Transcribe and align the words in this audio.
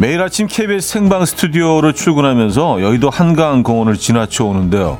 매일 0.00 0.22
아침 0.22 0.46
KBS 0.46 0.88
생방 0.88 1.26
스튜디오로 1.26 1.92
출근하면서 1.92 2.80
여의도 2.80 3.10
한강 3.10 3.62
공원을 3.62 3.96
지나쳐 3.96 4.46
오는데요. 4.46 4.98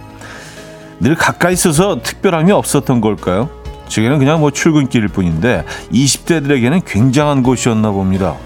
늘 1.01 1.15
가까이 1.15 1.55
있어서 1.55 2.03
특별함이 2.03 2.53
없었던 2.53 3.01
걸까요? 3.01 3.49
제게는 3.89 4.19
그냥 4.19 4.41
뭐 4.41 4.51
출근길일 4.51 5.09
뿐인데 5.09 5.65
20대들에게는 5.91 6.83
굉장한 6.85 7.43
곳이었나 7.43 7.93
봅니다. 7.93 8.37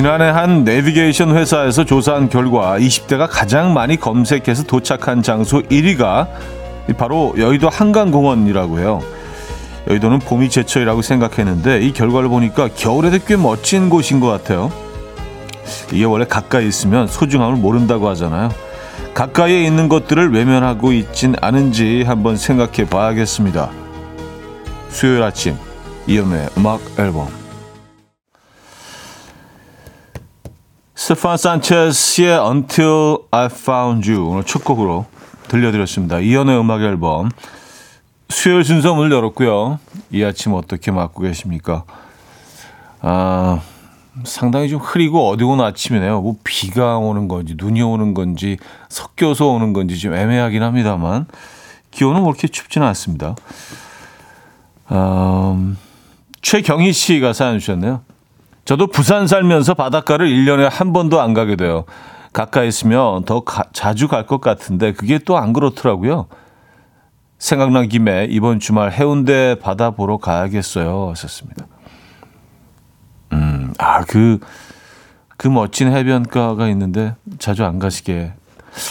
지난해 0.00 0.30
한 0.30 0.64
내비게이션 0.64 1.36
회사에서 1.36 1.84
조사한 1.84 2.30
결과 2.30 2.78
20대가 2.78 3.28
가장 3.30 3.74
많이 3.74 3.98
검색해서 3.98 4.62
도착한 4.62 5.22
장소 5.22 5.60
1위가 5.60 6.26
바로 6.96 7.34
여의도 7.36 7.68
한강공원이라고 7.68 8.78
해요. 8.78 9.02
여의도는 9.90 10.20
봄이 10.20 10.48
제철이라고 10.48 11.02
생각했는데 11.02 11.82
이 11.82 11.92
결과를 11.92 12.30
보니까 12.30 12.70
겨울에도 12.74 13.18
꽤 13.26 13.36
멋진 13.36 13.90
곳인 13.90 14.20
것 14.20 14.28
같아요. 14.28 14.72
이게 15.92 16.04
원래 16.04 16.24
가까이 16.24 16.66
있으면 16.66 17.06
소중함을 17.06 17.58
모른다고 17.58 18.08
하잖아요. 18.08 18.48
가까이에 19.12 19.62
있는 19.64 19.90
것들을 19.90 20.32
외면하고 20.32 20.94
있진 20.94 21.34
않은지 21.42 22.04
한번 22.06 22.38
생각해 22.38 22.88
봐야겠습니다. 22.88 23.68
수요일 24.88 25.22
아침 25.22 25.58
이연의 26.06 26.48
음악 26.56 26.80
앨범 26.98 27.39
스테판 31.10 31.38
산체스의 31.38 32.38
Until 32.38 33.16
I 33.32 33.46
Found 33.46 34.08
You 34.08 34.30
오늘 34.30 34.44
첫 34.44 34.64
곡으로 34.64 35.06
들려드렸습니다. 35.48 36.20
이연의 36.20 36.56
음악 36.60 36.82
앨범 36.82 37.30
수요일 38.28 38.62
순서 38.62 38.94
문을 38.94 39.10
열었고요. 39.10 39.80
이 40.12 40.22
아침 40.22 40.54
어떻게 40.54 40.92
맞고 40.92 41.22
계십니까? 41.22 41.82
아, 43.00 43.60
상당히 44.22 44.68
좀 44.68 44.78
흐리고 44.78 45.28
어두운 45.28 45.60
아침이네요. 45.60 46.20
뭐 46.20 46.36
비가 46.44 46.98
오는 46.98 47.26
건지 47.26 47.56
눈이 47.58 47.82
오는 47.82 48.14
건지 48.14 48.58
섞여서 48.88 49.48
오는 49.48 49.72
건지 49.72 49.98
좀 49.98 50.14
애매하긴 50.14 50.62
합니다만 50.62 51.26
기온은 51.90 52.22
그렇게 52.22 52.46
춥지는 52.46 52.86
않습니다. 52.86 53.34
음, 54.92 55.76
최경희 56.40 56.92
씨가 56.92 57.32
사연 57.32 57.58
주셨네요. 57.58 58.02
저도 58.64 58.86
부산 58.88 59.26
살면서 59.26 59.74
바닷가를 59.74 60.28
1년에 60.28 60.68
한 60.70 60.92
번도 60.92 61.20
안 61.20 61.34
가게 61.34 61.56
돼요. 61.56 61.84
가까이 62.32 62.68
있으면 62.68 63.24
더 63.24 63.40
가, 63.40 63.64
자주 63.72 64.06
갈 64.06 64.26
것 64.26 64.40
같은데 64.40 64.92
그게 64.92 65.18
또 65.18 65.36
안 65.36 65.52
그렇더라고요. 65.52 66.26
생각난 67.38 67.88
김에 67.88 68.26
이번 68.30 68.60
주말 68.60 68.92
해운대 68.92 69.56
바다 69.60 69.90
보러 69.90 70.18
가야겠어요. 70.18 71.08
하셨습니다. 71.10 71.66
음, 73.32 73.72
아, 73.78 74.04
그, 74.04 74.38
그 75.36 75.48
멋진 75.48 75.90
해변가가 75.90 76.68
있는데 76.68 77.14
자주 77.38 77.64
안 77.64 77.78
가시게. 77.78 78.34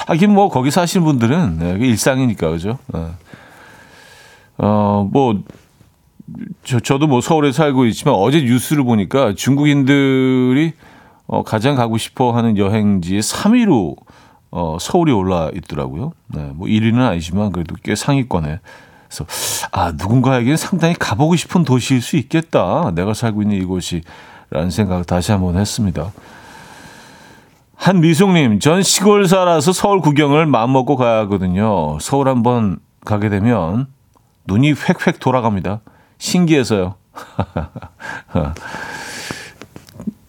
하긴 0.08 0.34
뭐 0.34 0.50
거기 0.50 0.72
사시는 0.72 1.06
분들은 1.06 1.60
네, 1.60 1.72
일상이니까, 1.80 2.50
그죠? 2.50 2.80
어, 2.92 3.16
어 4.58 5.08
뭐, 5.12 5.42
저, 6.64 6.80
저도 6.80 7.08
뭐 7.08 7.22
서울에 7.22 7.52
살고 7.52 7.86
있지만 7.88 8.16
어제 8.16 8.42
뉴스를 8.42 8.84
보니까 8.84 9.34
중국인들이 9.36 10.74
어, 11.28 11.44
가장 11.44 11.76
가고 11.76 11.98
싶어 11.98 12.32
하는 12.32 12.58
여행지의 12.58 13.22
3위로 13.22 13.96
어, 14.52 14.78
서울이 14.80 15.12
올라 15.12 15.50
있더라고요. 15.54 16.14
네, 16.28 16.52
뭐 16.56 16.68
1위는 16.68 17.00
아니지만 17.00 17.52
그래도 17.52 17.76
꽤 17.84 17.96
상위권에. 17.96 18.60
그래서 19.08 19.26
아, 19.72 19.92
누군가에게는 19.92 20.58
상당히 20.58 20.96
가보고 20.96 21.36
싶은 21.36 21.64
도시일 21.64 22.02
수 22.02 22.18
있겠다. 22.18 22.92
내가 22.96 23.14
살고 23.14 23.42
있는 23.42 23.58
이곳이. 23.58 24.02
라는 24.52 24.72
생각을 24.72 25.04
다시 25.06 25.32
한번 25.32 25.58
했습니다. 25.58 26.12
한미숙님, 27.76 28.60
전 28.60 28.82
시골 28.82 29.28
살아서 29.28 29.72
서울 29.72 30.02
구경을 30.02 30.48
마음먹고 30.48 30.96
가야 30.96 31.20
하거든요. 31.20 31.98
서울 32.02 32.28
한번 32.28 32.80
가게 33.06 33.30
되면 33.30 33.88
눈이 34.46 34.72
획획 34.72 35.20
돌아갑니다. 35.20 35.82
신기해서요. 36.20 36.96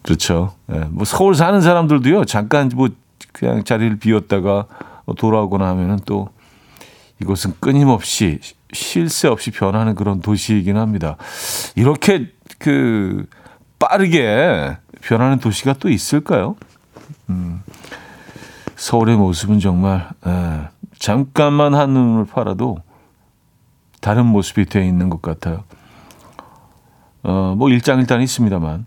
그렇죠. 0.01 0.55
네, 0.65 0.79
뭐 0.89 1.05
서울 1.05 1.35
사는 1.35 1.61
사람들도요. 1.61 2.25
잠깐 2.25 2.71
뭐 2.73 2.89
그냥 3.31 3.63
자리를 3.63 3.99
비웠다가 3.99 4.65
돌아오거나 5.17 5.67
하면은 5.69 5.99
또 6.05 6.29
이곳은 7.21 7.53
끊임없이 7.59 8.39
쉴새 8.73 9.27
없이 9.27 9.51
변하는 9.51 9.93
그런 9.95 10.21
도시이긴 10.21 10.77
합니다. 10.77 11.17
이렇게 11.75 12.31
그 12.57 13.27
빠르게 13.77 14.77
변하는 15.01 15.39
도시가 15.39 15.73
또 15.73 15.89
있을까요? 15.89 16.55
음, 17.29 17.61
서울의 18.75 19.17
모습은 19.17 19.59
정말 19.59 20.09
에, 20.25 20.67
잠깐만 20.97 21.75
한눈을 21.75 22.25
팔아도 22.25 22.77
다른 23.99 24.25
모습이 24.25 24.65
되어 24.65 24.83
있는 24.83 25.09
것 25.09 25.21
같아요. 25.21 25.63
어, 27.23 27.55
뭐 27.57 27.69
일장일단 27.69 28.21
있습니다만. 28.21 28.85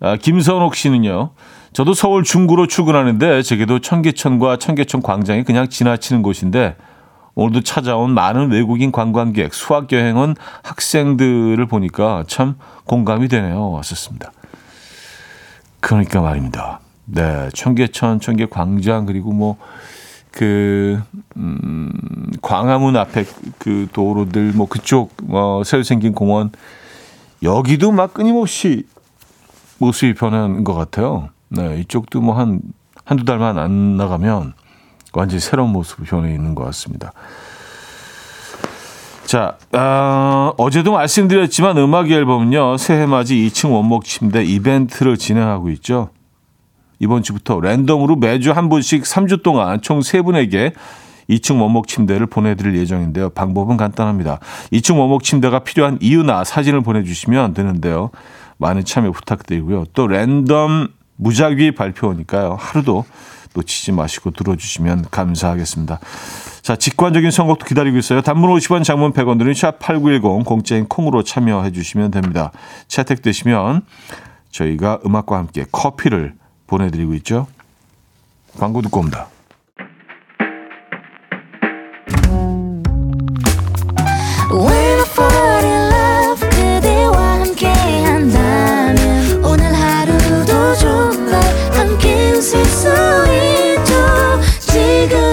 아, 0.00 0.16
김선옥 0.16 0.74
씨는요. 0.74 1.30
저도 1.72 1.94
서울 1.94 2.22
중구로 2.22 2.66
출근하는데 2.66 3.42
제게도 3.42 3.78
청계천과 3.78 4.58
청계천 4.58 5.00
광장이 5.02 5.44
그냥 5.44 5.68
지나치는 5.68 6.22
곳인데 6.22 6.76
오늘도 7.34 7.62
찾아온 7.62 8.12
많은 8.12 8.50
외국인 8.50 8.92
관광객, 8.92 9.54
수학 9.54 9.90
여행 9.92 10.18
온 10.18 10.34
학생들을 10.62 11.64
보니까 11.66 12.24
참 12.26 12.56
공감이 12.84 13.28
되네요. 13.28 13.70
왔었습니다. 13.70 14.32
그러니까 15.80 16.20
말입니다. 16.20 16.80
네, 17.06 17.48
청계천, 17.54 18.20
청계광장 18.20 19.06
그리고 19.06 19.32
뭐 19.32 19.56
그, 20.30 21.00
음, 21.36 21.90
광화문 22.40 22.96
앞에 22.96 23.24
그 23.58 23.86
도로들, 23.92 24.52
뭐 24.54 24.66
그쪽, 24.66 25.14
어, 25.28 25.62
새로 25.64 25.82
생긴 25.82 26.14
공원, 26.14 26.50
여기도 27.42 27.90
막 27.90 28.14
끊임없이 28.14 28.84
모습이 29.78 30.14
변하는 30.14 30.64
것 30.64 30.74
같아요. 30.74 31.30
네, 31.48 31.80
이쪽도 31.80 32.20
뭐 32.20 32.38
한, 32.38 32.60
한두 33.04 33.24
달만 33.24 33.58
안 33.58 33.96
나가면 33.96 34.54
완전히 35.12 35.40
새로운 35.40 35.70
모습으로 35.70 36.06
변해 36.06 36.32
있는 36.34 36.54
것 36.54 36.64
같습니다. 36.64 37.12
자, 39.24 39.56
어, 39.72 40.52
어제도 40.56 40.92
말씀드렸지만 40.92 41.78
음악 41.78 42.10
앨범은요, 42.10 42.76
새해 42.76 43.06
맞이 43.06 43.34
2층 43.36 43.72
원목 43.72 44.04
침대 44.04 44.44
이벤트를 44.44 45.16
진행하고 45.16 45.70
있죠. 45.70 46.10
이번 46.98 47.22
주부터 47.22 47.60
랜덤으로 47.60 48.16
매주 48.16 48.52
한 48.52 48.68
분씩 48.68 49.02
3주 49.02 49.42
동안 49.42 49.80
총 49.80 50.00
3분에게 50.00 50.72
2층 51.38 51.60
원목 51.60 51.88
침대를 51.88 52.26
보내드릴 52.26 52.76
예정인데요. 52.76 53.30
방법은 53.30 53.76
간단합니다. 53.76 54.38
2층 54.72 54.98
원목 54.98 55.22
침대가 55.22 55.60
필요한 55.60 55.98
이유나 56.00 56.44
사진을 56.44 56.82
보내주시면 56.82 57.54
되는데요. 57.54 58.10
많은 58.58 58.84
참여 58.84 59.12
부탁드리고요. 59.12 59.86
또 59.94 60.06
랜덤 60.06 60.88
무작위 61.16 61.72
발표니까요. 61.72 62.56
하루도 62.58 63.04
놓치지 63.54 63.92
마시고 63.92 64.30
들어주시면 64.30 65.06
감사하겠습니다. 65.10 66.00
자, 66.62 66.76
직관적인 66.76 67.30
선곡도 67.30 67.66
기다리고 67.66 67.98
있어요. 67.98 68.22
단문 68.22 68.50
50원, 68.50 68.84
장문 68.84 69.12
100원 69.12 69.38
드는 69.38 69.52
샵8910 69.52 70.44
공짜인 70.44 70.86
콩으로 70.86 71.22
참여해 71.22 71.72
주시면 71.72 72.12
됩니다. 72.12 72.52
채택되시면 72.88 73.82
저희가 74.50 75.00
음악과 75.04 75.36
함께 75.38 75.64
커피를 75.70 76.34
보내드리고 76.66 77.14
있죠. 77.14 77.46
광고 78.58 78.80
듣고 78.82 79.00
옵니다. 79.00 79.28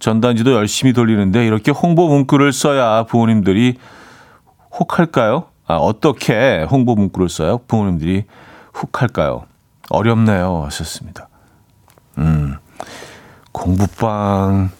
전단지도 0.00 0.52
열심히 0.54 0.92
돌리는데 0.92 1.46
이렇게 1.46 1.70
홍보 1.70 2.08
문구를 2.08 2.52
써야 2.52 3.04
부모님들이 3.04 3.76
혹할까요? 4.72 5.44
아, 5.66 5.76
어떻게 5.76 6.66
홍보 6.68 6.94
문구를 6.96 7.28
써요? 7.28 7.60
부모님들이 7.68 8.24
혹할까요? 8.74 9.44
어렵네요. 9.90 10.62
하셨습니다. 10.64 11.28
음, 12.18 12.56
공부방, 13.52 14.70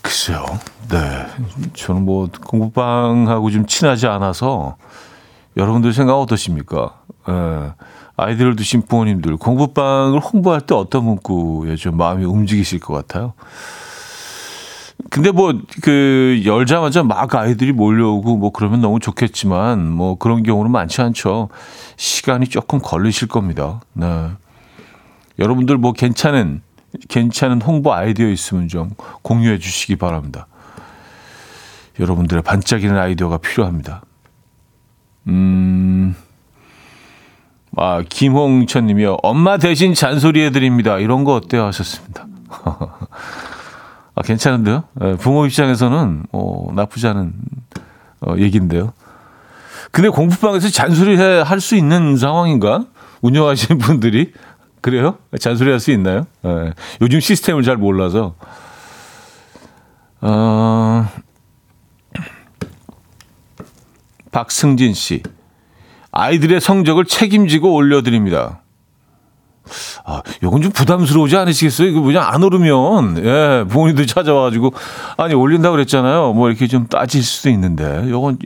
글쎄요. 0.00 0.44
네. 0.88 1.26
저는 1.74 2.04
뭐 2.04 2.28
공부방하고 2.46 3.50
좀 3.50 3.66
친하지 3.66 4.06
않아서 4.06 4.76
여러분들 5.56 5.92
생각 5.92 6.18
어떠십니까? 6.18 7.00
예. 7.28 7.72
아이들을 8.16 8.56
두신 8.56 8.82
부모님들 8.82 9.36
공부방을 9.36 10.18
홍보할 10.18 10.60
때 10.62 10.74
어떤 10.74 11.04
문구에 11.04 11.76
좀 11.76 11.96
마음이 11.96 12.24
움직이실 12.24 12.80
것 12.80 12.94
같아요? 12.94 13.34
근데 15.10 15.30
뭐 15.30 15.52
그 15.80 16.42
열자마자 16.44 17.02
막 17.02 17.34
아이들이 17.34 17.72
몰려오고 17.72 18.36
뭐 18.36 18.50
그러면 18.50 18.80
너무 18.80 18.98
좋겠지만 19.00 19.90
뭐 19.90 20.16
그런 20.18 20.42
경우는 20.42 20.70
많지 20.70 21.00
않죠. 21.00 21.48
시간이 21.96 22.48
조금 22.48 22.80
걸리실 22.80 23.28
겁니다. 23.28 23.80
네. 23.92 24.28
여러분들 25.38 25.78
뭐 25.78 25.92
괜찮은 25.92 26.62
괜찮은 27.08 27.62
홍보 27.62 27.92
아이디어 27.92 28.28
있으면 28.28 28.68
좀 28.68 28.90
공유해 29.22 29.58
주시기 29.58 29.96
바랍니다. 29.96 30.46
여러분들의 32.00 32.42
반짝이는 32.42 32.96
아이디어가 32.96 33.38
필요합니다. 33.38 34.02
음. 35.28 36.16
아, 37.76 38.02
김홍천 38.08 38.86
님이요. 38.86 39.18
엄마 39.22 39.58
대신 39.58 39.94
잔소리 39.94 40.42
해드립니다. 40.44 40.98
이런 40.98 41.24
거 41.24 41.34
어때요? 41.34 41.64
하셨습니다. 41.66 42.26
아, 44.18 44.22
괜찮은데요? 44.22 44.82
네, 44.94 45.16
부모 45.16 45.46
입장에서는, 45.46 46.24
어, 46.32 46.72
나쁘지 46.74 47.06
않은, 47.06 47.32
어, 48.20 48.34
얘기인데요. 48.36 48.92
근데 49.92 50.08
공부방에서 50.08 50.70
잔소리 50.70 51.16
할수 51.16 51.76
있는 51.76 52.16
상황인가? 52.16 52.84
운영하시는 53.20 53.78
분들이? 53.78 54.32
그래요? 54.80 55.18
잔소리 55.38 55.70
할 55.70 55.78
수 55.78 55.92
있나요? 55.92 56.26
네, 56.42 56.72
요즘 57.00 57.20
시스템을 57.20 57.62
잘 57.62 57.76
몰라서. 57.76 58.34
어, 60.20 61.08
박승진 64.32 64.94
씨. 64.94 65.22
아이들의 66.10 66.60
성적을 66.60 67.04
책임지고 67.04 67.72
올려드립니다. 67.72 68.62
아, 70.04 70.22
요건 70.42 70.62
좀 70.62 70.72
부담스러우지 70.72 71.36
않으시겠어요? 71.36 71.88
이거 71.88 72.00
그냥 72.00 72.24
안 72.26 72.42
오르면, 72.42 73.24
예, 73.24 73.64
부모님들 73.68 74.06
찾아와가지고, 74.06 74.72
아니, 75.16 75.34
올린다고 75.34 75.76
그랬잖아요. 75.76 76.32
뭐 76.32 76.48
이렇게 76.48 76.66
좀 76.66 76.86
따질 76.86 77.22
수도 77.22 77.50
있는데, 77.50 78.08
요건, 78.10 78.38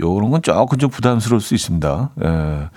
요런 0.00 0.30
건 0.30 0.42
조금 0.42 0.78
좀 0.78 0.90
부담스러울 0.90 1.40
수 1.40 1.54
있습니다. 1.54 2.10
예. 2.24 2.68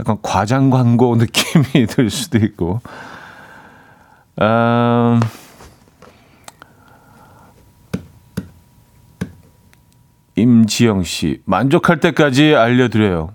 약간 0.00 0.16
과장 0.22 0.70
광고 0.70 1.16
느낌이 1.16 1.86
들 1.86 2.10
수도 2.10 2.38
있고. 2.38 2.80
음, 4.40 5.20
임지영 10.36 11.04
씨, 11.04 11.42
만족할 11.44 12.00
때까지 12.00 12.54
알려드려요. 12.54 13.32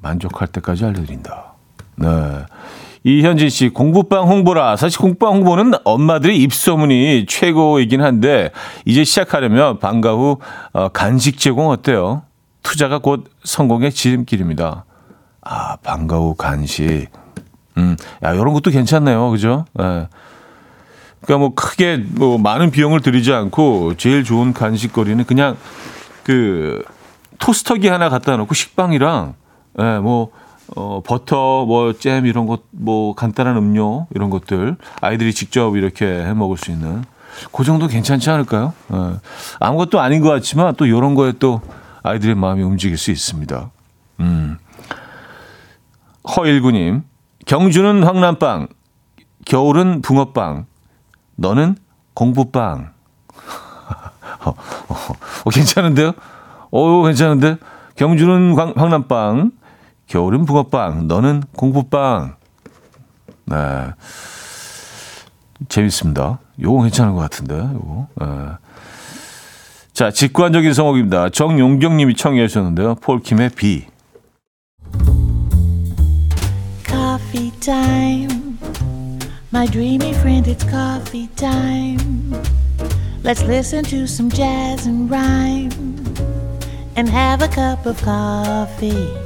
만족할 0.00 0.48
때까지 0.48 0.84
알려드린다. 0.84 1.54
네. 1.96 2.06
이현진 3.06 3.50
씨, 3.50 3.68
공부방 3.68 4.26
홍보라. 4.26 4.74
사실 4.74 4.98
공부방 4.98 5.36
홍보는 5.36 5.74
엄마들의 5.84 6.36
입소문이 6.38 7.26
최고이긴 7.28 8.02
한데, 8.02 8.50
이제 8.84 9.04
시작하려면 9.04 9.78
방과 9.78 10.14
후 10.14 10.38
어, 10.72 10.88
간식 10.88 11.38
제공 11.38 11.68
어때요? 11.68 12.22
투자가 12.64 12.98
곧 12.98 13.30
성공의 13.44 13.92
지름길입니다. 13.92 14.84
아, 15.40 15.76
방과 15.84 16.16
후 16.16 16.34
간식. 16.34 17.06
음, 17.78 17.96
야, 18.24 18.34
이런 18.34 18.52
것도 18.52 18.72
괜찮네요. 18.72 19.30
그죠? 19.30 19.66
네. 19.74 20.08
그러니까 21.20 21.38
뭐 21.38 21.54
크게 21.54 21.98
뭐 22.08 22.38
많은 22.38 22.72
비용을 22.72 23.02
들이지 23.02 23.32
않고 23.32 23.94
제일 23.98 24.24
좋은 24.24 24.52
간식거리는 24.52 25.24
그냥 25.26 25.56
그 26.24 26.82
토스터기 27.38 27.86
하나 27.86 28.08
갖다 28.08 28.36
놓고 28.36 28.52
식빵이랑 28.52 29.34
예, 29.78 29.98
뭐 29.98 30.30
어, 30.74 31.00
버터, 31.04 31.64
뭐, 31.64 31.92
잼, 31.92 32.26
이런 32.26 32.46
것, 32.46 32.62
뭐, 32.70 33.14
간단한 33.14 33.56
음료, 33.56 34.06
이런 34.14 34.30
것들, 34.30 34.76
아이들이 35.00 35.32
직접 35.32 35.76
이렇게 35.76 36.06
해 36.06 36.34
먹을 36.34 36.56
수 36.56 36.70
있는, 36.70 37.04
그 37.52 37.64
정도 37.64 37.86
괜찮지 37.86 38.30
않을까요? 38.30 38.72
예. 38.92 39.20
아무것도 39.60 40.00
아닌 40.00 40.20
것 40.20 40.30
같지만, 40.30 40.74
또 40.76 40.86
이런 40.86 41.14
거에 41.14 41.32
또 41.38 41.60
아이들의 42.02 42.34
마음이 42.34 42.62
움직일 42.62 42.98
수 42.98 43.10
있습니다. 43.10 43.70
음. 44.20 44.58
허일구님, 46.36 47.04
경주는 47.46 48.02
황남빵, 48.02 48.68
겨울은 49.44 50.02
붕어빵, 50.02 50.66
너는 51.36 51.76
공부빵. 52.14 52.90
어, 54.44 54.50
어, 54.50 54.94
어, 55.44 55.50
괜찮은데요? 55.50 56.12
어, 56.70 57.02
괜찮은데? 57.04 57.58
경주는 57.94 58.54
광, 58.54 58.72
황남빵, 58.76 59.52
겨울은 60.06 60.44
붕어빵, 60.44 61.08
너는 61.08 61.42
공부빵. 61.56 62.36
네. 63.46 63.56
재밌습니다. 65.68 66.38
요거 66.60 66.82
괜찮은 66.82 67.14
것 67.14 67.20
같은데, 67.20 67.54
요거. 67.56 68.08
네. 68.20 68.26
자, 69.92 70.10
직관적인 70.10 70.74
성곡입니다. 70.74 71.30
정용경 71.30 71.96
님이 71.96 72.14
청해 72.14 72.46
주셨는데요. 72.48 72.96
폴킴의 72.96 73.50
비. 73.50 73.86
Coffee 76.84 77.50
time. 77.60 78.58
My 79.52 79.66
dreamy 79.66 80.10
friend, 80.10 80.50
it's 80.50 80.68
coffee 80.68 81.28
time. 81.34 82.34
Let's 83.24 83.42
listen 83.42 83.82
to 83.84 84.04
some 84.04 84.30
jazz 84.30 84.86
and 84.86 85.10
rhyme 85.10 85.70
and 86.96 87.08
have 87.08 87.42
a 87.42 87.48
cup 87.48 87.86
of 87.86 88.00
coffee. 88.04 89.25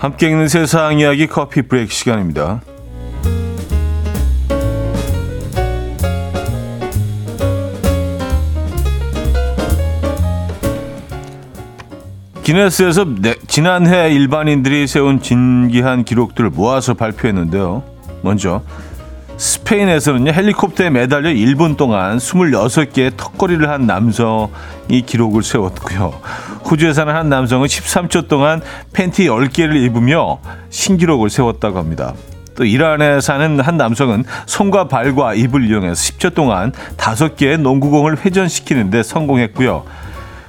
함께 0.00 0.28
읽는 0.28 0.48
세상 0.48 0.98
이야기 0.98 1.26
커피 1.26 1.60
브레이크 1.60 1.92
시간입니다. 1.92 2.62
기네스에서 12.42 13.04
네, 13.20 13.34
지난해 13.46 14.10
일반인들이 14.14 14.86
세운 14.86 15.20
진기한 15.20 16.04
기록들을 16.04 16.48
모아서 16.48 16.94
발표했는데요. 16.94 17.82
먼저 18.22 18.62
스페인에서는요, 19.40 20.32
헬리콥터에 20.32 20.90
매달려 20.90 21.30
1분 21.30 21.78
동안 21.78 22.18
26개의 22.18 23.16
턱걸이를 23.16 23.70
한 23.70 23.86
남성이 23.86 25.00
기록을 25.06 25.42
세웠고요. 25.42 26.20
호주에 26.70 26.92
사는 26.92 27.14
한 27.14 27.30
남성은 27.30 27.66
13초 27.66 28.28
동안 28.28 28.60
팬티 28.92 29.28
10개를 29.28 29.76
입으며 29.76 30.40
신기록을 30.68 31.30
세웠다고 31.30 31.78
합니다. 31.78 32.12
또 32.54 32.66
이란에 32.66 33.22
사는 33.22 33.60
한 33.60 33.78
남성은 33.78 34.24
손과 34.44 34.88
발과 34.88 35.32
입을 35.32 35.64
이용해서 35.70 35.94
10초 35.94 36.34
동안 36.34 36.72
5개의 36.98 37.58
농구공을 37.58 38.22
회전시키는데 38.22 39.02
성공했고요. 39.02 39.84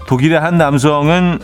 독일의 0.08 0.38
한 0.38 0.58
남성은 0.58 1.40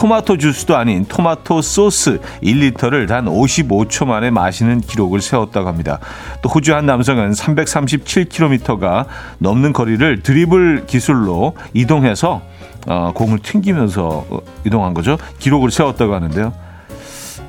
토마토 0.00 0.38
주스도 0.38 0.78
아닌 0.78 1.04
토마토 1.04 1.60
소스 1.60 2.20
1리터를 2.42 3.06
단 3.06 3.26
55초 3.26 4.06
만에 4.06 4.30
마시는 4.30 4.80
기록을 4.80 5.20
세웠다고 5.20 5.68
합니다. 5.68 5.98
또 6.40 6.48
호주 6.48 6.74
한 6.74 6.86
남성은 6.86 7.32
337km가 7.32 9.04
넘는 9.40 9.74
거리를 9.74 10.22
드리블 10.22 10.86
기술로 10.86 11.54
이동해서 11.74 12.40
어, 12.86 13.12
공을 13.14 13.40
튕기면서 13.40 14.24
어, 14.30 14.40
이동한 14.64 14.94
거죠. 14.94 15.18
기록을 15.38 15.70
세웠다고 15.70 16.14
하는데요. 16.14 16.54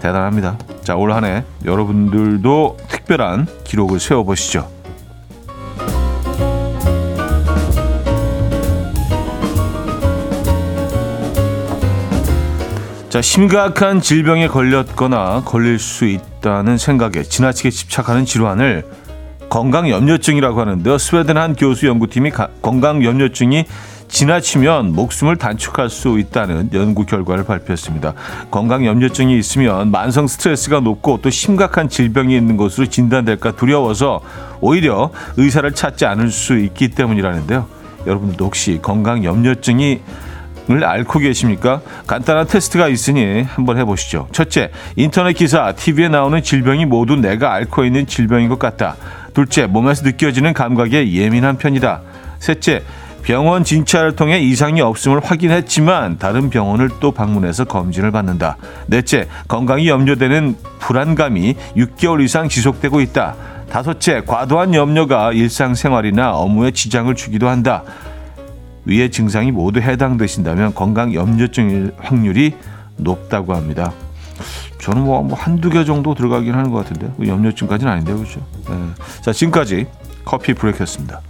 대단합니다. 0.01 0.57
자, 0.83 0.97
올 0.97 1.13
한 1.13 1.23
해 1.23 1.45
여러분들도 1.63 2.77
특별한 2.89 3.47
기록을 3.63 4.01
세워보시죠. 4.01 4.80
자, 13.11 13.21
심각한 13.21 13.99
질병에 13.99 14.47
걸렸거나 14.47 15.41
걸릴 15.43 15.79
수 15.79 16.05
있다는 16.05 16.77
생각에 16.77 17.23
지나치게 17.23 17.69
집착하는 17.69 18.23
질환을 18.23 18.85
건강염려증이라고 19.49 20.61
하는데요. 20.61 20.97
스웨덴 20.97 21.35
한 21.35 21.53
교수 21.53 21.87
연구팀이 21.87 22.31
건강염려증이 22.61 23.65
지나치면 24.07 24.93
목숨을 24.93 25.35
단축할 25.35 25.89
수 25.89 26.19
있다는 26.19 26.69
연구 26.71 27.05
결과를 27.05 27.43
발표했습니다. 27.43 28.13
건강 28.49 28.85
염려증이 28.85 29.37
있으면 29.37 29.91
만성 29.91 30.25
스트레스가 30.25 30.79
높고 30.79 31.19
또 31.21 31.29
심각한 31.29 31.89
질병이 31.89 32.33
있는 32.33 32.55
것으로 32.55 32.85
진단될까 32.85 33.57
두려워서 33.57 34.21
오히려 34.61 35.11
의사를 35.35 35.69
찾지 35.73 36.05
않을 36.05 36.31
수 36.31 36.57
있기 36.57 36.87
때문이라는데요. 36.91 37.67
여러분도 38.07 38.45
혹시 38.45 38.79
건강 38.81 39.25
염려증이 39.25 39.99
을 40.71 40.85
앓고 40.85 41.19
계십니까? 41.19 41.81
간단한 42.07 42.47
테스트가 42.47 42.87
있으니 42.87 43.43
한번 43.43 43.77
해보시죠. 43.77 44.27
첫째, 44.31 44.71
인터넷 44.95 45.33
기사, 45.33 45.73
TV에 45.73 46.07
나오는 46.07 46.41
질병이 46.41 46.85
모두 46.85 47.15
내가 47.15 47.53
앓고 47.53 47.83
있는 47.83 48.07
질병인 48.07 48.47
것 48.47 48.57
같다. 48.57 48.95
둘째, 49.33 49.65
몸에서 49.65 50.03
느껴지는 50.03 50.53
감각에 50.53 51.11
예민한 51.11 51.57
편이다. 51.57 52.01
셋째, 52.39 52.83
병원 53.23 53.63
진찰을 53.63 54.15
통해 54.15 54.39
이상이 54.39 54.81
없음을 54.81 55.19
확인했지만 55.23 56.17
다른 56.17 56.49
병원을 56.49 56.89
또 56.99 57.11
방문해서 57.11 57.65
검진을 57.65 58.11
받는다. 58.11 58.57
넷째, 58.87 59.27
건강이 59.47 59.87
염려되는 59.87 60.55
불안감이 60.79 61.55
6개월 61.75 62.23
이상 62.23 62.49
지속되고 62.49 63.01
있다. 63.01 63.35
다섯째, 63.69 64.21
과도한 64.25 64.73
염려가 64.73 65.31
일상생활이나 65.31 66.31
업무에 66.33 66.71
지장을 66.71 67.13
주기도 67.15 67.47
한다. 67.47 67.83
위의 68.85 69.11
증상이 69.11 69.51
모두 69.51 69.79
해당되신다면 69.79 70.73
건강 70.73 71.13
염려증일 71.13 71.93
확률이 71.97 72.55
높다고 72.97 73.53
합니다. 73.53 73.91
저는 74.79 75.03
뭐, 75.03 75.21
뭐 75.21 75.37
한두 75.37 75.69
개 75.69 75.85
정도 75.85 76.15
들어가긴 76.15 76.53
하는 76.53 76.71
것 76.71 76.79
같은데 76.79 77.13
뭐 77.15 77.27
염려증까지는 77.27 77.91
아닌데요, 77.91 78.17
그렇죠? 78.17 78.45
네. 78.69 78.75
자, 79.21 79.31
지금까지 79.31 79.87
커피 80.25 80.53
브레이크였습니다. 80.53 81.21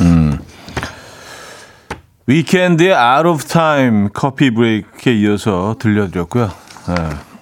음. 0.00 0.38
위켄드의 2.26 2.94
Out 2.94 3.28
of 3.28 3.44
Time 3.44 4.08
커피 4.14 4.50
브레이크에 4.50 5.14
이어서 5.14 5.76
들려드렸고요. 5.78 6.50
네. 6.88 7.33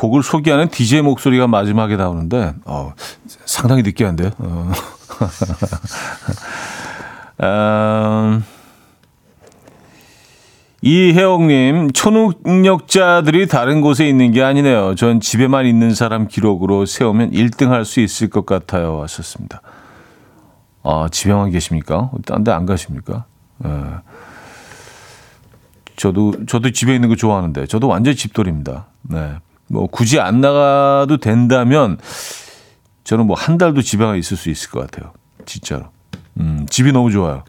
곡을 0.00 0.22
소개하는 0.22 0.70
DJ 0.70 1.02
목소리가 1.02 1.46
마지막에 1.46 1.94
나오는데 1.96 2.54
어, 2.64 2.94
상당히 3.44 3.82
느끼한데요. 3.82 4.30
어. 4.38 4.72
음, 7.42 8.44
이혜옥님, 10.82 11.92
초능력자들이 11.92 13.46
다른 13.48 13.82
곳에 13.82 14.08
있는 14.08 14.32
게 14.32 14.42
아니네요. 14.42 14.94
전 14.94 15.20
집에만 15.20 15.66
있는 15.66 15.94
사람 15.94 16.26
기록으로 16.28 16.86
세우면 16.86 17.32
1등 17.32 17.68
할 17.68 17.84
수 17.84 18.00
있을 18.00 18.30
것 18.30 18.46
같아요. 18.46 18.96
왔었습니다. 18.96 19.60
아, 20.82 21.08
집에만 21.12 21.50
계십니까? 21.50 22.10
딴 22.24 22.42
데 22.42 22.50
안 22.52 22.64
가십니까? 22.64 23.26
예. 23.66 23.70
저도, 25.96 26.46
저도 26.46 26.70
집에 26.70 26.94
있는 26.94 27.10
거 27.10 27.16
좋아하는데, 27.16 27.66
저도 27.66 27.86
완전 27.86 28.14
집돌입니다. 28.16 28.86
네. 29.02 29.34
뭐, 29.70 29.86
굳이 29.86 30.18
안 30.18 30.40
나가도 30.40 31.18
된다면, 31.18 31.96
저는 33.04 33.26
뭐 33.26 33.36
한 33.36 33.56
달도 33.56 33.82
집에 33.82 34.18
있을 34.18 34.36
수 34.36 34.50
있을 34.50 34.70
것 34.70 34.80
같아요. 34.90 35.12
진짜로. 35.46 35.84
음, 36.38 36.66
집이 36.68 36.90
너무 36.92 37.10
좋아요. 37.12 37.44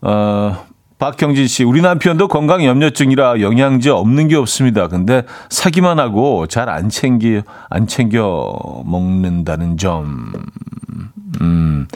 어, 0.00 0.66
박경진 0.98 1.46
씨, 1.46 1.62
우리 1.64 1.82
남편도 1.82 2.28
건강 2.28 2.64
염려증이라 2.64 3.40
영양제 3.40 3.90
없는 3.90 4.28
게 4.28 4.36
없습니다. 4.36 4.88
근데 4.88 5.24
사기만 5.50 5.98
하고 5.98 6.46
잘 6.46 6.68
안 6.68 6.88
챙기, 6.88 7.42
안 7.68 7.86
챙겨 7.86 8.82
먹는다는 8.86 9.76
점. 9.76 10.32
음, 11.40 11.86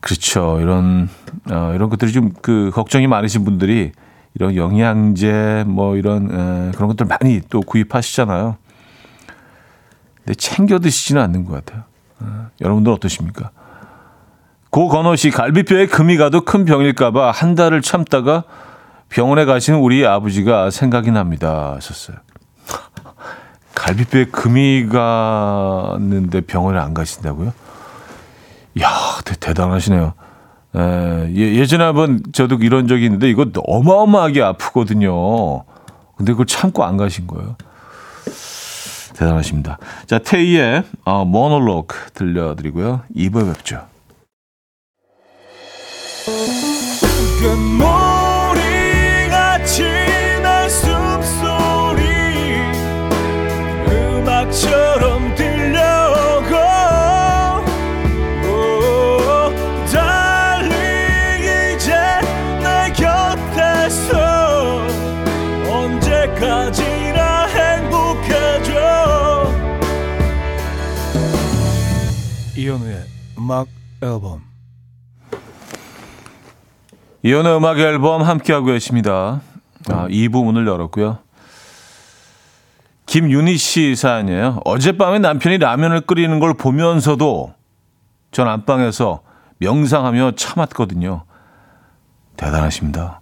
그렇죠. 0.00 0.58
이런, 0.60 1.08
어, 1.50 1.72
이런 1.74 1.88
것들이 1.88 2.12
좀 2.12 2.32
그 2.42 2.70
걱정이 2.74 3.06
많으신 3.06 3.44
분들이 3.44 3.92
이런 4.36 4.54
영양제 4.54 5.64
뭐 5.66 5.96
이런, 5.96 6.26
에, 6.26 6.70
그런 6.72 6.88
것들 6.88 7.06
많이 7.06 7.40
또 7.48 7.62
구입하시잖아요. 7.62 8.56
근데 10.18 10.34
챙겨 10.34 10.78
드시지는 10.78 11.22
않는 11.22 11.46
것 11.46 11.52
같아요. 11.64 11.84
어, 12.20 12.48
여러분들 12.60 12.92
어떠십니까? 12.92 13.50
고건호 14.68 15.16
씨 15.16 15.30
갈비뼈에 15.30 15.86
금이 15.86 16.18
가도 16.18 16.42
큰 16.42 16.66
병일까봐 16.66 17.30
한 17.30 17.54
달을 17.54 17.80
참다가 17.80 18.44
병원에 19.08 19.46
가신 19.46 19.76
우리 19.76 20.06
아버지가 20.06 20.70
생각이 20.70 21.12
납니다. 21.12 21.72
하셨어요. 21.76 22.18
갈비뼈에 23.74 24.26
금이 24.26 24.88
갔는데 24.88 26.42
병원에 26.42 26.78
안 26.78 26.92
가신다고요? 26.92 27.54
이야, 28.74 28.88
대, 29.24 29.54
단하시네요 29.54 30.12
예, 30.76 31.54
예전에 31.56 31.84
한번 31.84 32.22
저도 32.32 32.56
이런 32.56 32.86
적이 32.86 33.06
있는데 33.06 33.30
이거 33.30 33.46
어마어마하게 33.54 34.42
아프거든요. 34.42 35.64
근데 36.16 36.32
그걸 36.32 36.46
참고 36.46 36.84
안 36.84 36.96
가신 36.96 37.26
거예요. 37.26 37.56
대단하십니다. 39.14 39.78
자, 40.06 40.18
테이의 40.18 40.82
어, 41.04 41.24
모노로그 41.24 42.10
들려드리고요. 42.12 43.02
2부에 43.14 43.54
뵙죠. 43.54 43.86
음악처럼 53.88 54.95
언제까지나 66.36 67.46
행복해져 67.46 68.72
이현우의 72.56 73.04
음악 73.38 73.66
앨범 74.02 74.42
이연의 77.22 77.56
음악 77.56 77.78
앨범 77.78 78.22
함께하고 78.22 78.66
계십니다. 78.66 79.40
아, 79.90 80.06
2부 80.08 80.44
문을 80.44 80.66
열었고요. 80.66 81.18
김윤희 83.06 83.56
씨 83.56 83.96
사연이에요. 83.96 84.60
어젯밤에 84.64 85.18
남편이 85.18 85.58
라면을 85.58 86.02
끓이는 86.02 86.38
걸 86.38 86.54
보면서도 86.54 87.54
전 88.30 88.48
안방에서 88.48 89.22
명상하며 89.58 90.32
참았거든요. 90.36 91.24
대단하십니다. 92.36 93.20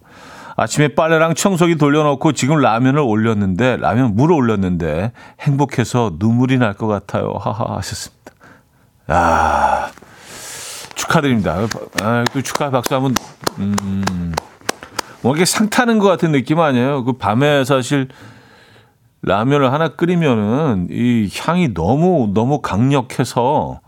아침에 0.56 0.88
빨래랑 0.88 1.34
청소기 1.34 1.76
돌려놓고 1.76 2.32
지금 2.32 2.56
라면을 2.61 3.00
올렸는데, 3.00 3.76
라면 3.78 4.14
물을 4.14 4.34
올렸는데, 4.37 5.12
행복해서 5.40 6.12
눈물이 6.18 6.58
날 6.58 6.75
것 6.75 6.87
같아요. 6.87 7.34
하하 7.40 7.76
하셨습니다. 7.76 8.32
아, 9.08 9.90
축하드립니다. 10.94 11.56
아, 12.02 12.25
또 12.32 12.42
축하 12.42 12.70
박수 12.70 12.94
한번 12.94 13.14
음, 13.58 14.32
뭐 15.23 15.32
이렇게 15.32 15.44
상 15.44 15.68
타는 15.70 15.99
것 15.99 16.08
같은 16.08 16.32
느낌 16.32 16.58
아니에요? 16.61 17.04
그 17.04 17.12
밤에 17.14 17.64
사실 17.64 18.08
라면을 19.23 19.73
하나 19.73 19.88
끓이면은 19.88 20.88
이 20.90 21.30
향이 21.37 21.75
너무 21.75 22.30
너무 22.34 22.61
강력해서 22.61 23.80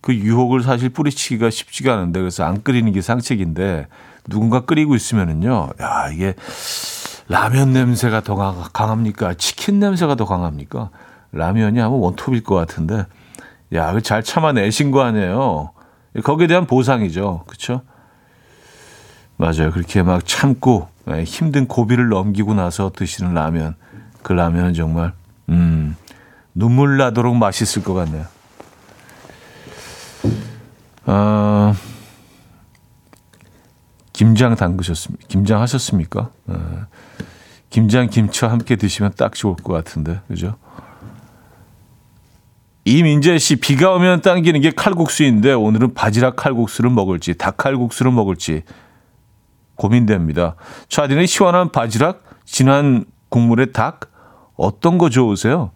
그 0.00 0.14
유혹을 0.14 0.62
사실 0.62 0.90
뿌리치기가 0.90 1.50
쉽지가 1.50 1.94
않은데 1.94 2.20
그래서 2.20 2.44
안 2.44 2.62
끓이는 2.62 2.92
게 2.92 3.00
상책인데 3.00 3.86
누군가 4.28 4.60
끓이고 4.60 4.94
있으면은요, 4.94 5.70
야 5.80 6.08
이게 6.12 6.34
라면 7.28 7.72
냄새가 7.72 8.22
더 8.22 8.34
강합니까? 8.72 9.34
치킨 9.34 9.80
냄새가 9.80 10.14
더 10.14 10.24
강합니까? 10.24 10.90
라면이 11.32 11.80
아마 11.80 11.94
원톱일 11.94 12.44
것 12.44 12.54
같은데, 12.54 13.06
야, 13.72 13.92
그잘 13.92 14.22
참아내신 14.22 14.90
거 14.90 15.02
아니에요? 15.02 15.70
거기에 16.22 16.46
대한 16.46 16.66
보상이죠, 16.66 17.44
그렇죠? 17.46 17.82
맞아요. 19.36 19.70
그렇게 19.70 20.02
막 20.02 20.26
참고 20.26 20.88
예, 21.10 21.22
힘든 21.24 21.66
고비를 21.66 22.08
넘기고 22.08 22.54
나서 22.54 22.90
드시는 22.94 23.34
라면. 23.34 23.74
그 24.22 24.32
라면은 24.32 24.74
정말 24.74 25.12
음, 25.50 25.94
눈물 26.54 26.96
나도록 26.96 27.36
맛있을 27.36 27.84
것 27.84 27.94
같네요. 27.94 28.24
어, 31.04 31.74
김장 34.16 34.56
담그셨습니까? 34.56 35.26
김장 35.28 35.60
하셨습니까? 35.60 36.30
어, 36.46 36.86
김장 37.68 38.08
김치와 38.08 38.50
함께 38.50 38.76
드시면 38.76 39.12
딱 39.14 39.34
좋을 39.34 39.56
것 39.56 39.74
같은데, 39.74 40.20
그죠? 40.26 40.56
이민재 42.86 43.36
씨, 43.36 43.56
비가 43.56 43.92
오면 43.92 44.22
당기는 44.22 44.58
게 44.62 44.70
칼국수인데 44.70 45.52
오늘은 45.52 45.92
바지락 45.92 46.36
칼국수를 46.36 46.88
먹을지 46.88 47.34
닭 47.36 47.58
칼국수를 47.58 48.10
먹을지 48.10 48.62
고민됩니다. 49.74 50.54
차디는 50.88 51.26
시원한 51.26 51.70
바지락, 51.70 52.24
진한 52.46 53.04
국물의 53.28 53.74
닭, 53.74 54.10
어떤 54.56 54.96
거 54.96 55.10
좋으세요? 55.10 55.72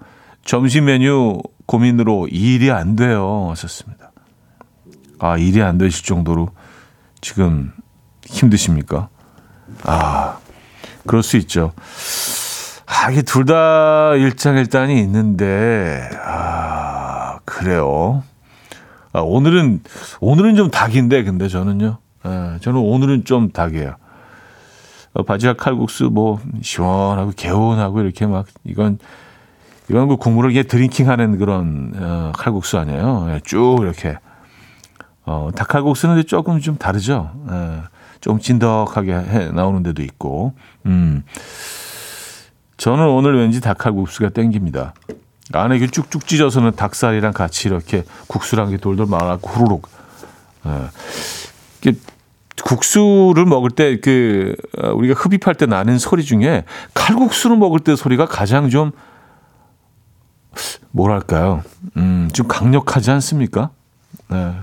점심 0.47 0.87
메뉴 0.87 1.42
고민으로 1.66 2.28
일이 2.28 2.70
안 2.70 2.97
돼요. 2.97 3.49
하셨습니다. 3.50 4.12
아, 5.18 5.37
일이 5.37 5.61
안 5.61 5.76
되실 5.76 6.06
정도로 6.06 6.49
지금 7.20 7.75
힘드십니까? 8.30 9.08
아, 9.84 10.38
그럴 11.06 11.22
수 11.22 11.37
있죠. 11.38 11.72
아, 12.87 13.10
이게 13.10 13.22
둘 13.22 13.44
다 13.44 14.14
일장일단이 14.14 14.99
있는데, 15.00 16.08
아, 16.25 17.38
그래요. 17.44 18.22
아, 19.12 19.20
오늘은, 19.20 19.82
오늘은 20.20 20.56
좀 20.56 20.70
닭인데, 20.70 21.25
근데 21.25 21.49
저는요. 21.49 21.99
아, 22.22 22.58
저는 22.60 22.80
오늘은 22.80 23.25
좀 23.25 23.50
닭이에요. 23.50 23.96
어, 25.12 25.22
바지락 25.25 25.56
칼국수 25.56 26.10
뭐, 26.12 26.40
시원하고 26.62 27.32
개운하고 27.37 28.00
이렇게 28.00 28.26
막, 28.26 28.46
이건, 28.64 28.99
이건 29.88 30.08
그 30.08 30.16
국물을 30.16 30.50
이게 30.52 30.62
drinking 30.62 31.09
하는 31.08 31.38
그런, 31.38 31.92
어, 31.96 32.32
칼국수 32.37 32.78
아니에요. 32.78 33.26
예, 33.30 33.40
쭉 33.44 33.78
이렇게. 33.80 34.18
어, 35.26 35.50
닭칼국수는 35.54 36.25
조금 36.26 36.60
좀 36.60 36.76
다르죠. 36.76 37.32
예, 37.50 37.82
좀 38.20 38.38
진덕하게 38.38 39.12
해 39.12 39.50
나오는 39.52 39.82
데도 39.82 40.02
있고. 40.02 40.54
음. 40.86 41.22
저는 42.76 43.06
오늘 43.08 43.36
왠지 43.36 43.60
닭칼국수가 43.60 44.30
땡깁니다. 44.30 44.94
안에 45.52 45.84
쭉쭉 45.86 46.26
찢어서는 46.26 46.72
닭살이랑 46.76 47.32
같이 47.32 47.68
이렇게 47.68 48.04
국수랑 48.28 48.76
돌돌 48.78 49.06
말아갖고 49.06 49.50
후루룩. 49.50 49.88
예. 50.66 51.92
국수를 52.62 53.46
먹을 53.46 53.70
때 53.70 53.96
그 54.00 54.54
우리가 54.94 55.14
흡입할 55.14 55.54
때 55.54 55.66
나는 55.66 55.98
소리 55.98 56.24
중에 56.24 56.64
칼국수를 56.94 57.56
먹을 57.56 57.80
때 57.80 57.96
소리가 57.96 58.26
가장 58.26 58.68
좀 58.70 58.92
뭐랄까요? 60.90 61.62
음, 61.96 62.28
좀 62.32 62.48
강력하지 62.48 63.10
않습니까? 63.12 63.70
네. 64.28 64.54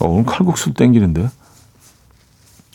어, 0.00 0.08
오늘 0.08 0.24
칼국수 0.24 0.74
땡기는데 0.74 1.28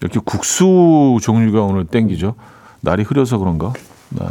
이렇게 0.01 0.19
국수 0.23 1.19
종류가 1.21 1.61
오늘 1.61 1.85
땡기죠. 1.85 2.35
날이 2.81 3.03
흐려서 3.03 3.37
그런가? 3.37 3.71
네. 4.09 4.25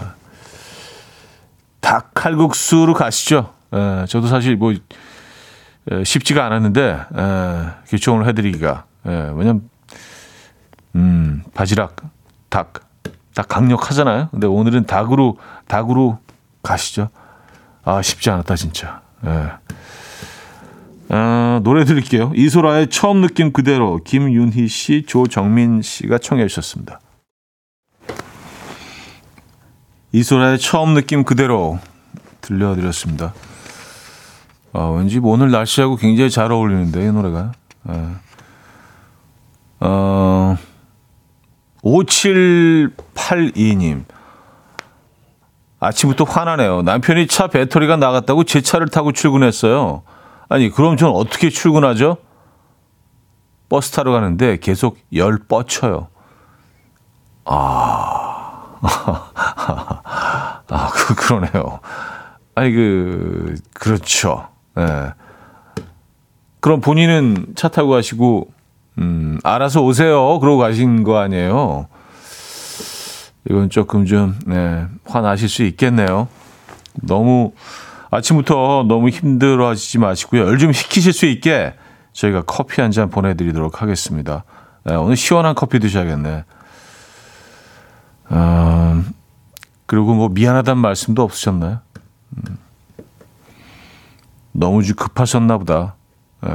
닭 1.80 2.12
칼국수로 2.14 2.94
가시죠. 2.94 3.52
에, 3.72 4.04
저도 4.06 4.26
사실 4.26 4.56
뭐 4.56 4.72
에, 4.72 6.04
쉽지가 6.04 6.44
않았는데 6.44 6.82
에, 6.82 7.66
결정을 7.88 8.26
해드리기가 8.28 8.84
에, 9.06 9.10
왜냐면 9.34 9.70
음, 10.96 11.44
바지락 11.54 11.96
닭, 12.48 12.74
닭 13.34 13.48
강력하잖아요. 13.48 14.28
근데 14.32 14.46
오늘은 14.48 14.86
닭으로 14.86 15.38
닭으로 15.68 16.18
가시죠. 16.62 17.08
아 17.84 18.02
쉽지 18.02 18.28
않았다 18.30 18.56
진짜. 18.56 19.02
에. 19.24 19.50
어, 21.12 21.58
노래 21.64 21.84
드릴게요. 21.84 22.30
이소라의 22.36 22.86
처음 22.88 23.20
느낌 23.20 23.52
그대로 23.52 23.98
김윤희 24.04 24.68
씨, 24.68 25.02
조정민 25.06 25.82
씨가 25.82 26.18
청해 26.18 26.46
주셨습니다. 26.46 27.00
이소라의 30.12 30.60
처음 30.60 30.94
느낌 30.94 31.24
그대로 31.24 31.80
들려드렸습니다. 32.40 33.34
아, 34.72 34.84
왠지 34.86 35.18
뭐 35.18 35.34
오늘 35.34 35.50
날씨하고 35.50 35.96
굉장히 35.96 36.30
잘 36.30 36.52
어울리는데 36.52 37.04
이 37.04 37.10
노래가. 37.10 37.50
예. 37.88 38.06
어, 39.80 40.56
5782님. 41.82 44.04
아침부터 45.80 46.22
화나네요. 46.24 46.82
남편이 46.82 47.26
차 47.26 47.48
배터리가 47.48 47.96
나갔다고 47.96 48.44
제 48.44 48.60
차를 48.60 48.86
타고 48.88 49.10
출근했어요. 49.12 50.02
아니, 50.50 50.68
그럼 50.68 50.96
전 50.96 51.10
어떻게 51.10 51.48
출근하죠? 51.48 52.16
버스 53.68 53.92
타러 53.92 54.10
가는데 54.10 54.58
계속 54.58 54.98
열 55.14 55.38
뻗쳐요. 55.38 56.08
아, 57.44 58.78
아, 60.68 60.90
그, 60.92 61.14
그러네요. 61.14 61.78
아니, 62.56 62.72
그, 62.72 63.54
그렇죠. 63.74 64.48
예. 64.76 64.84
네. 64.84 65.12
그럼 66.58 66.80
본인은 66.80 67.54
차 67.54 67.68
타고 67.68 67.90
가시고, 67.90 68.50
음, 68.98 69.38
알아서 69.44 69.82
오세요. 69.82 70.40
그러고 70.40 70.58
가신 70.58 71.04
거 71.04 71.18
아니에요. 71.18 71.86
이건 73.48 73.70
조금 73.70 74.04
좀, 74.04 74.36
네, 74.46 74.84
화나실 75.06 75.48
수 75.48 75.62
있겠네요. 75.62 76.26
너무, 76.94 77.52
아침부터 78.10 78.84
너무 78.88 79.08
힘들어 79.08 79.68
하시지 79.68 79.98
마시고요. 79.98 80.42
열 80.46 80.58
좀 80.58 80.72
식히실 80.72 81.12
수 81.12 81.26
있게 81.26 81.74
저희가 82.12 82.42
커피 82.42 82.80
한 82.80 82.90
잔 82.90 83.08
보내드리도록 83.10 83.82
하겠습니다. 83.82 84.44
네, 84.84 84.94
오늘 84.94 85.16
시원한 85.16 85.54
커피 85.54 85.78
드셔야겠네. 85.78 86.44
음, 88.32 89.10
그리고 89.86 90.14
뭐 90.14 90.28
미안하다는 90.28 90.80
말씀도 90.82 91.22
없으셨나요? 91.22 91.78
음, 92.36 92.58
너무 94.52 94.82
급하셨나 94.96 95.58
보다. 95.58 95.94
네. 96.42 96.50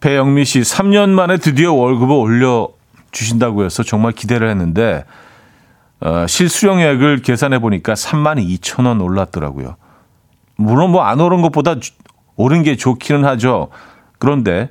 배영미 0.00 0.44
씨, 0.44 0.60
3년 0.60 1.10
만에 1.10 1.38
드디어 1.38 1.72
월급을 1.72 2.14
올려 2.14 2.68
주신다고 3.10 3.64
해서 3.64 3.82
정말 3.82 4.12
기대를 4.12 4.48
했는데 4.48 5.04
어, 6.00 6.26
실수령액을 6.26 7.22
계산해 7.22 7.58
보니까 7.58 7.94
3만 7.94 8.38
2천 8.60 8.86
원 8.86 9.00
올랐더라고요. 9.00 9.76
물론 10.56 10.90
뭐 10.92 11.02
안 11.02 11.20
오른 11.20 11.42
것보다 11.42 11.76
오른 12.36 12.62
게 12.62 12.76
좋기는 12.76 13.24
하죠. 13.24 13.68
그런데 14.18 14.70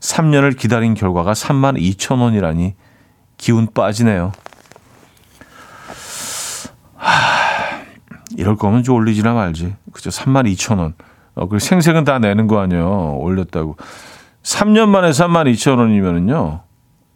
3년을 0.00 0.56
기다린 0.56 0.94
결과가 0.94 1.32
3만 1.32 1.78
2천 1.78 2.20
원이라니 2.20 2.74
기운 3.36 3.66
빠지네요. 3.72 4.32
하, 6.96 7.10
이럴 8.36 8.56
거면 8.56 8.82
좀 8.82 8.96
올리지나 8.96 9.32
말지. 9.32 9.74
그죠? 9.92 10.10
3만 10.10 10.50
2천 10.52 10.78
원. 10.78 10.94
어, 11.34 11.48
그 11.48 11.58
생색은 11.58 12.04
다 12.04 12.18
내는 12.18 12.46
거 12.46 12.60
아니에요. 12.60 13.16
올렸다고. 13.18 13.76
3년 14.42 14.88
만에 14.88 15.10
3만 15.10 15.50
2천 15.52 15.78
원이면은요. 15.78 16.60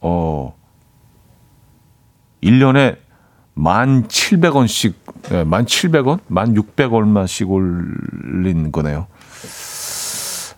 어, 0.01 0.55
1년에 2.45 2.99
1,700원씩, 3.57 4.95
네, 5.31 5.45
1,700원? 5.45 6.21
1,600 6.29 6.93
얼마씩 6.93 7.51
올린 7.51 8.71
거네요. 8.71 9.07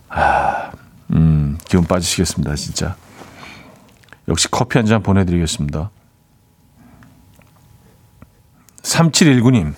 아, 0.09 0.71
음, 1.13 1.57
기운 1.65 1.83
빠지시겠습니다, 1.85 2.55
진짜. 2.55 2.95
역시 4.27 4.47
커피 4.51 4.77
한 4.77 4.85
잔 4.85 5.01
보내드리겠습니다. 5.03 5.89
3719님. 8.81 9.73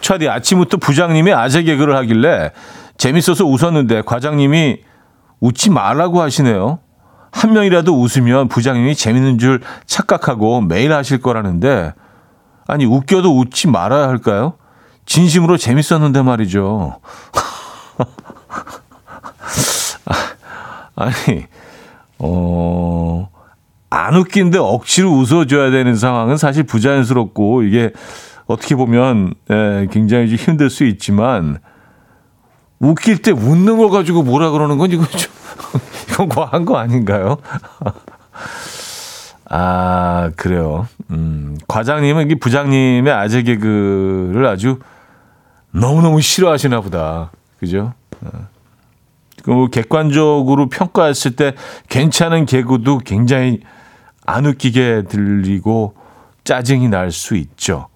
차디 0.00 0.28
아침부터 0.28 0.76
부장님이 0.76 1.32
아재 1.32 1.62
개그를 1.64 1.96
하길래 1.96 2.52
재밌어서 2.96 3.44
웃었는데 3.44 4.02
과장님이 4.02 4.82
웃지 5.40 5.70
말라고 5.70 6.22
하시네요. 6.22 6.78
한 7.36 7.52
명이라도 7.52 8.00
웃으면 8.00 8.48
부장님이 8.48 8.94
재밌는 8.94 9.38
줄 9.38 9.60
착각하고 9.84 10.62
매일 10.62 10.94
하실 10.94 11.20
거라는데 11.20 11.92
아니 12.66 12.86
웃겨도 12.86 13.38
웃지 13.38 13.68
말아야 13.68 14.08
할까요? 14.08 14.54
진심으로 15.04 15.58
재밌었는데 15.58 16.22
말이죠. 16.22 16.96
아니 20.96 21.12
어. 22.18 23.28
안 23.90 24.16
웃긴데 24.16 24.56
억지로 24.58 25.12
웃어줘야 25.12 25.70
되는 25.70 25.94
상황은 25.94 26.38
사실 26.38 26.62
부자연스럽고 26.62 27.64
이게 27.64 27.92
어떻게 28.46 28.74
보면 28.74 29.34
예, 29.50 29.88
굉장히 29.90 30.28
좀 30.28 30.38
힘들 30.38 30.70
수 30.70 30.84
있지만 30.84 31.58
웃길 32.78 33.20
때 33.20 33.30
웃는 33.30 33.76
거 33.76 33.90
가지고 33.90 34.22
뭐라 34.22 34.50
그러는 34.50 34.78
건 34.78 34.90
이거 34.90 35.04
좀 35.06 35.30
이건 36.16 36.30
과한 36.30 36.64
거 36.64 36.78
아닌가요? 36.78 37.36
아 39.50 40.30
그래요. 40.34 40.88
음, 41.10 41.58
과장님은 41.68 42.30
이 42.30 42.34
부장님의 42.36 43.12
아재 43.12 43.42
개그를 43.42 44.46
아주 44.46 44.78
너무 45.72 46.00
너무 46.00 46.22
싫어하시나 46.22 46.80
보다. 46.80 47.30
그죠? 47.60 47.92
어. 48.22 48.30
그 49.44 49.68
객관적으로 49.70 50.70
평가했을 50.70 51.36
때 51.36 51.54
괜찮은 51.90 52.46
개그도 52.46 52.98
굉장히 52.98 53.60
안 54.24 54.46
웃기게 54.46 55.02
들리고 55.08 55.94
짜증이 56.44 56.88
날 56.88 57.12
수 57.12 57.36
있죠. 57.36 57.88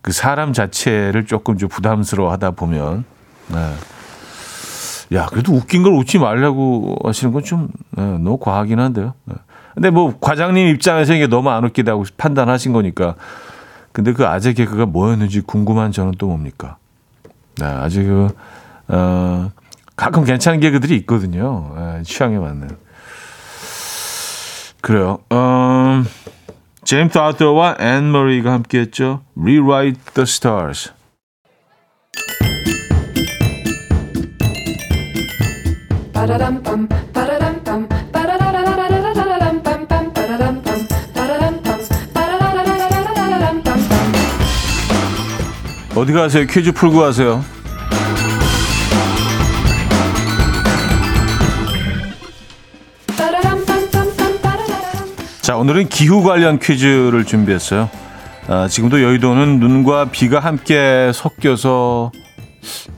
그 0.00 0.10
사람 0.10 0.54
자체를 0.54 1.26
조금 1.26 1.58
좀 1.58 1.68
부담스러워 1.68 2.32
하다 2.32 2.52
보면. 2.52 3.04
네. 3.48 3.74
야, 5.14 5.26
그래도 5.26 5.52
웃긴 5.52 5.82
걸 5.82 5.92
웃지 5.94 6.18
말라고 6.18 6.96
하시는 7.04 7.32
건좀 7.32 7.68
네, 7.92 8.02
너무 8.02 8.38
과하긴 8.38 8.78
한데요. 8.78 9.14
네. 9.24 9.34
근데 9.74 9.90
뭐 9.90 10.18
과장님 10.20 10.68
입장에서 10.68 11.14
이게 11.14 11.26
너무 11.26 11.50
안 11.50 11.64
웃기다고 11.64 12.04
판단하신 12.16 12.72
거니까 12.72 13.14
근데 13.92 14.12
그 14.12 14.26
아재 14.26 14.52
개그가 14.52 14.86
뭐였는지 14.86 15.40
궁금한 15.40 15.92
저는 15.92 16.12
또 16.18 16.26
뭡니까? 16.26 16.76
네, 17.56 17.64
아직 17.64 18.04
그, 18.04 18.28
어, 18.88 19.50
가끔 19.96 20.24
괜찮은 20.24 20.60
개그들이 20.60 20.96
있거든요. 20.98 21.74
예, 21.76 22.02
취향에 22.02 22.38
맞는. 22.38 22.68
그래요. 24.80 25.18
음, 25.32 26.04
제임스 26.84 27.18
아더와 27.18 27.76
앤 27.80 28.12
마리가 28.12 28.52
함께 28.52 28.78
했죠. 28.80 29.22
Rewrite 29.36 30.00
the 30.14 30.22
Stars. 30.22 30.92
어디 45.98 46.12
가세요? 46.12 46.46
퀴즈 46.46 46.72
풀고 46.72 46.98
가세요. 46.98 47.42
자, 55.40 55.56
오늘은 55.56 55.88
기후 55.88 56.22
관련 56.22 56.58
퀴즈를 56.58 57.24
준비했어요. 57.24 57.88
아, 58.48 58.68
지금도 58.68 59.02
여의도는 59.02 59.60
눈과 59.60 60.10
비가 60.10 60.40
함께 60.40 61.10
섞여서 61.14 62.12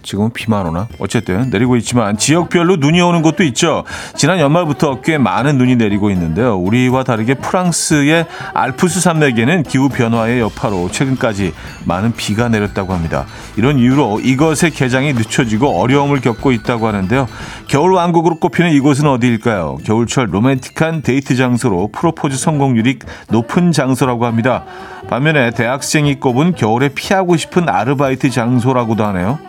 지금은 0.02 0.32
비만 0.32 0.66
오나? 0.66 0.88
어쨌든 0.98 1.50
내리고 1.50 1.76
있지만 1.76 2.16
지역별로 2.16 2.76
눈이 2.76 3.00
오는 3.00 3.22
곳도 3.22 3.44
있죠. 3.44 3.84
지난 4.16 4.38
연말부터 4.38 5.00
꽤 5.02 5.18
많은 5.18 5.58
눈이 5.58 5.76
내리고 5.76 6.10
있는데요. 6.10 6.56
우리와 6.56 7.04
다르게 7.04 7.34
프랑스의 7.34 8.26
알프스 8.54 9.00
산맥에는 9.00 9.62
기후 9.64 9.88
변화의 9.88 10.40
여파로 10.40 10.90
최근까지 10.90 11.52
많은 11.84 12.12
비가 12.14 12.48
내렸다고 12.48 12.92
합니다. 12.94 13.26
이런 13.56 13.78
이유로 13.78 14.20
이것의 14.20 14.70
개장이 14.74 15.12
늦춰지고 15.12 15.80
어려움을 15.80 16.20
겪고 16.20 16.52
있다고 16.52 16.86
하는데요. 16.86 17.28
겨울 17.66 17.92
왕국으로 17.92 18.38
꼽히는 18.38 18.72
이곳은 18.72 19.06
어디일까요? 19.06 19.78
겨울철 19.84 20.28
로맨틱한 20.30 21.02
데이트 21.02 21.36
장소로 21.36 21.90
프로포즈 21.92 22.36
성공률이 22.36 22.98
높은 23.30 23.72
장소라고 23.72 24.26
합니다. 24.26 24.64
반면에 25.10 25.50
대학생이 25.50 26.20
꼽은 26.20 26.54
겨울에 26.54 26.88
피하고 26.90 27.36
싶은 27.36 27.68
아르바이트 27.68 28.30
장소라고도 28.30 29.04
하네요. 29.06 29.40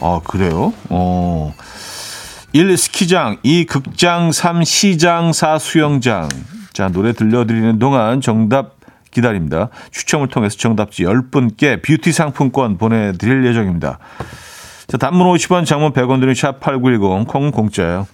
아, 0.00 0.20
그래요? 0.24 0.72
어. 0.88 1.52
1. 2.54 2.78
스키장, 2.78 3.36
2. 3.42 3.66
극장, 3.66 4.32
3. 4.32 4.64
시장, 4.64 5.34
4. 5.34 5.58
수영장. 5.58 6.30
자, 6.72 6.88
노래 6.88 7.12
들려드리는 7.12 7.78
동안 7.78 8.22
정답 8.22 8.76
기다립니다. 9.10 9.68
추첨을 9.90 10.28
통해서 10.28 10.56
정답지 10.56 11.04
10분께 11.04 11.82
뷰티 11.82 12.12
상품권 12.12 12.78
보내드릴 12.78 13.44
예정입니다. 13.44 13.98
자, 14.86 14.96
단문 14.96 15.26
50원, 15.26 15.66
장문 15.66 15.92
100원 15.92 16.20
드는 16.20 16.32
샵8910, 16.32 17.26
콩 17.26 17.50
공짜예요. 17.50 18.06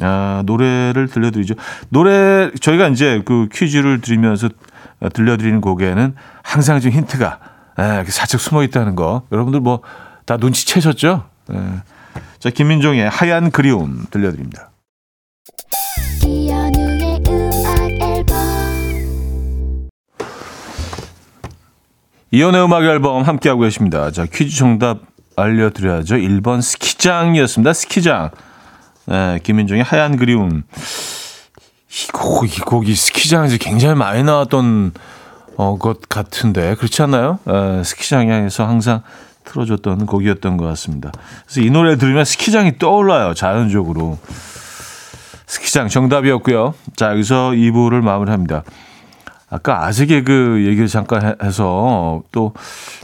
아, 0.00 0.42
노래를 0.46 1.08
들려드리죠. 1.08 1.54
노래, 1.88 2.50
저희가 2.60 2.88
이제 2.88 3.22
그 3.24 3.48
퀴즈를 3.52 4.00
드리면서 4.00 4.48
들려드리는 5.12 5.60
곡에는 5.60 6.14
항상 6.42 6.80
좀 6.80 6.92
힌트가 6.92 7.38
예, 7.78 7.84
이렇게 7.96 8.10
살짝 8.10 8.40
숨어 8.40 8.62
있다는 8.62 8.94
거. 8.96 9.22
여러분들 9.32 9.60
뭐 9.60 9.80
다 10.26 10.36
눈치채셨죠? 10.36 11.24
예. 11.54 11.56
자, 12.40 12.50
김민종의 12.50 13.08
하얀 13.08 13.50
그리움 13.52 14.04
들려드립니다. 14.10 14.70
이현우의 16.24 17.22
음악 17.28 17.90
앨범 18.02 19.88
이연의 22.32 22.64
음악 22.64 22.82
앨범 22.82 23.22
함께하고 23.22 23.62
계십니다. 23.62 24.10
자, 24.10 24.26
퀴즈 24.26 24.56
정답 24.56 25.02
알려드려야죠. 25.36 26.16
1번 26.16 26.60
스키장이었습니다. 26.60 27.72
스키장. 27.72 28.30
네, 29.06 29.38
김민종의 29.42 29.82
하얀 29.84 30.16
그리움. 30.16 30.62
이 31.88 32.06
곡, 32.12 32.44
이 32.44 32.60
곡이 32.60 32.94
스키장에서 32.94 33.56
굉장히 33.58 33.94
많이 33.94 34.22
나왔던 34.22 34.92
어, 35.56 35.78
것 35.78 36.06
같은데, 36.08 36.74
그렇지 36.74 37.00
않나요? 37.02 37.38
에, 37.48 37.82
스키장에서 37.82 38.66
항상 38.66 39.02
틀어줬던 39.44 40.04
곡이었던 40.06 40.56
것 40.58 40.66
같습니다. 40.66 41.12
그래서 41.46 41.60
이 41.62 41.70
노래 41.70 41.96
들으면 41.96 42.24
스키장이 42.24 42.78
떠올라요, 42.78 43.32
자연적으로. 43.32 44.18
스키장 45.46 45.88
정답이었고요. 45.88 46.74
자, 46.96 47.10
여기서 47.12 47.50
2부를 47.52 48.02
마무리합니다. 48.02 48.64
아까 49.48 49.84
아재 49.86 50.06
개그 50.06 50.64
얘기를 50.66 50.88
잠깐 50.88 51.24
해- 51.24 51.34
해서 51.46 52.22
또 52.32 52.52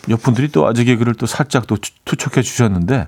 몇 0.09 0.21
분들이 0.21 0.49
또 0.49 0.67
아재 0.67 0.83
개그를 0.83 1.15
또 1.15 1.25
살짝 1.27 1.69
또 1.69 1.77
투- 1.77 1.93
투척해 2.05 2.43
주셨는데 2.43 3.07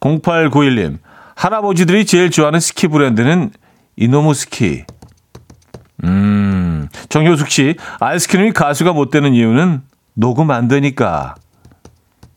0891님 0.00 0.98
할아버지들이 1.34 2.06
제일 2.06 2.30
좋아하는 2.30 2.60
스키 2.60 2.88
브랜드는 2.88 3.50
이노무 3.96 4.34
스키. 4.34 4.84
음 6.04 6.88
정효숙 7.08 7.48
씨 7.48 7.76
아이스크림이 8.00 8.52
가수가 8.52 8.92
못 8.92 9.10
되는 9.10 9.34
이유는 9.34 9.82
녹음 10.14 10.50
안 10.50 10.68
되니까. 10.68 11.34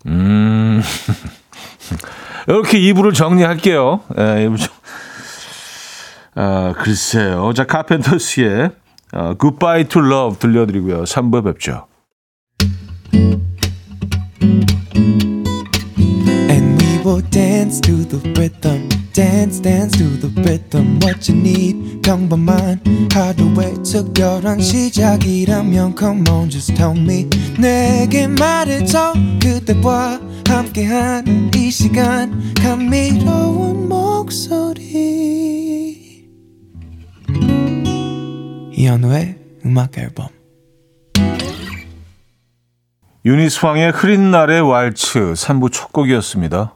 음 0.05 0.81
이렇게 2.47 2.79
2부를 2.79 3.13
정리할게요. 3.13 4.01
예, 4.17 4.21
2부 4.47 4.57
정... 4.59 4.73
아, 6.35 6.73
글쎄요. 6.77 7.53
자, 7.53 7.65
카펜터스의 7.65 8.71
어, 9.13 9.33
Goodbye 9.39 9.85
to 9.85 10.05
Love 10.05 10.39
들려드리고요. 10.39 11.03
3부에 11.03 11.43
뵙죠. 11.45 11.87
Dance 17.65 17.81
to 17.81 18.05
the 18.05 18.19
rhythm. 18.39 18.87
Dance, 19.11 19.59
dance 19.59 19.97
to 19.97 20.05
the 20.19 20.29
rhythm. 20.43 20.99
What 21.01 21.27
you 21.27 21.39
need, 21.39 22.01
평범한 22.03 22.79
하루의 23.11 23.81
특별한 23.83 24.61
시작이라면 24.61 25.95
Come 25.97 26.29
on, 26.29 26.49
just 26.49 26.75
tell 26.75 26.95
me. 26.95 27.27
내게 27.59 28.27
말해줘. 28.27 29.13
그대와 29.41 30.19
함께한 30.47 31.51
이 31.55 31.71
시간. 31.71 32.53
감미로운 32.53 33.89
목소리. 33.89 34.83
이현우의 38.73 39.37
음악 39.65 39.97
앨범. 39.97 40.27
유니스황의 43.25 43.89
흐린 43.89 44.29
날의 44.29 44.61
왈츠 44.61 45.33
3부 45.33 45.71
첫 45.71 45.91
곡이었습니다. 45.91 46.75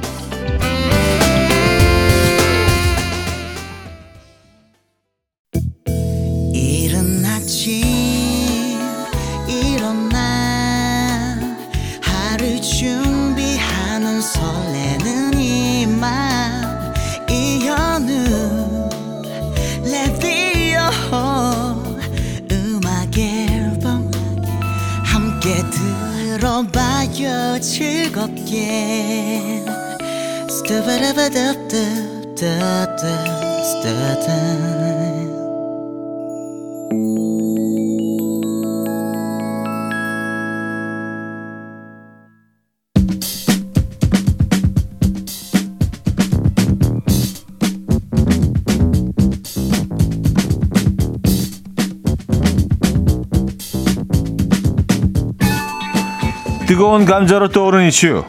뜨거운 56.67 57.03
감자로 57.05 57.49
떠오르는 57.49 57.89
이슈. 57.89 58.23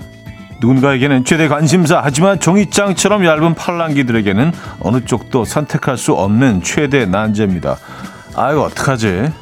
누군가에게는 0.62 1.24
최대 1.24 1.48
관심사 1.48 2.00
하지만 2.02 2.38
종이장처럼 2.38 3.24
얇은 3.26 3.54
팔랑귀들에게는 3.54 4.52
어느 4.80 5.04
쪽도 5.04 5.44
선택할 5.44 5.98
수 5.98 6.12
없는 6.12 6.62
최대 6.62 7.04
난제입니다. 7.04 7.76
아유 8.36 8.60
어떡하지? 8.60 9.32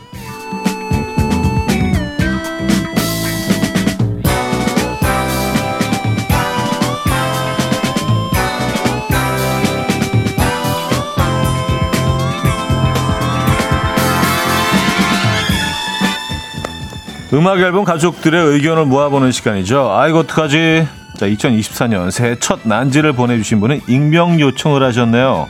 음악 17.33 17.61
앨범 17.61 17.85
가족들의 17.85 18.45
의견을 18.45 18.87
모아보는 18.87 19.31
시간이죠. 19.31 19.93
아이고 19.93 20.19
어떡하지? 20.19 21.00
자, 21.21 21.27
2024년 21.27 22.11
새해 22.11 22.35
첫 22.41 22.61
난지를 22.65 23.13
보내주신 23.13 23.61
분은 23.61 23.83
익명 23.89 24.41
요청을 24.41 24.83
하셨네요. 24.83 25.49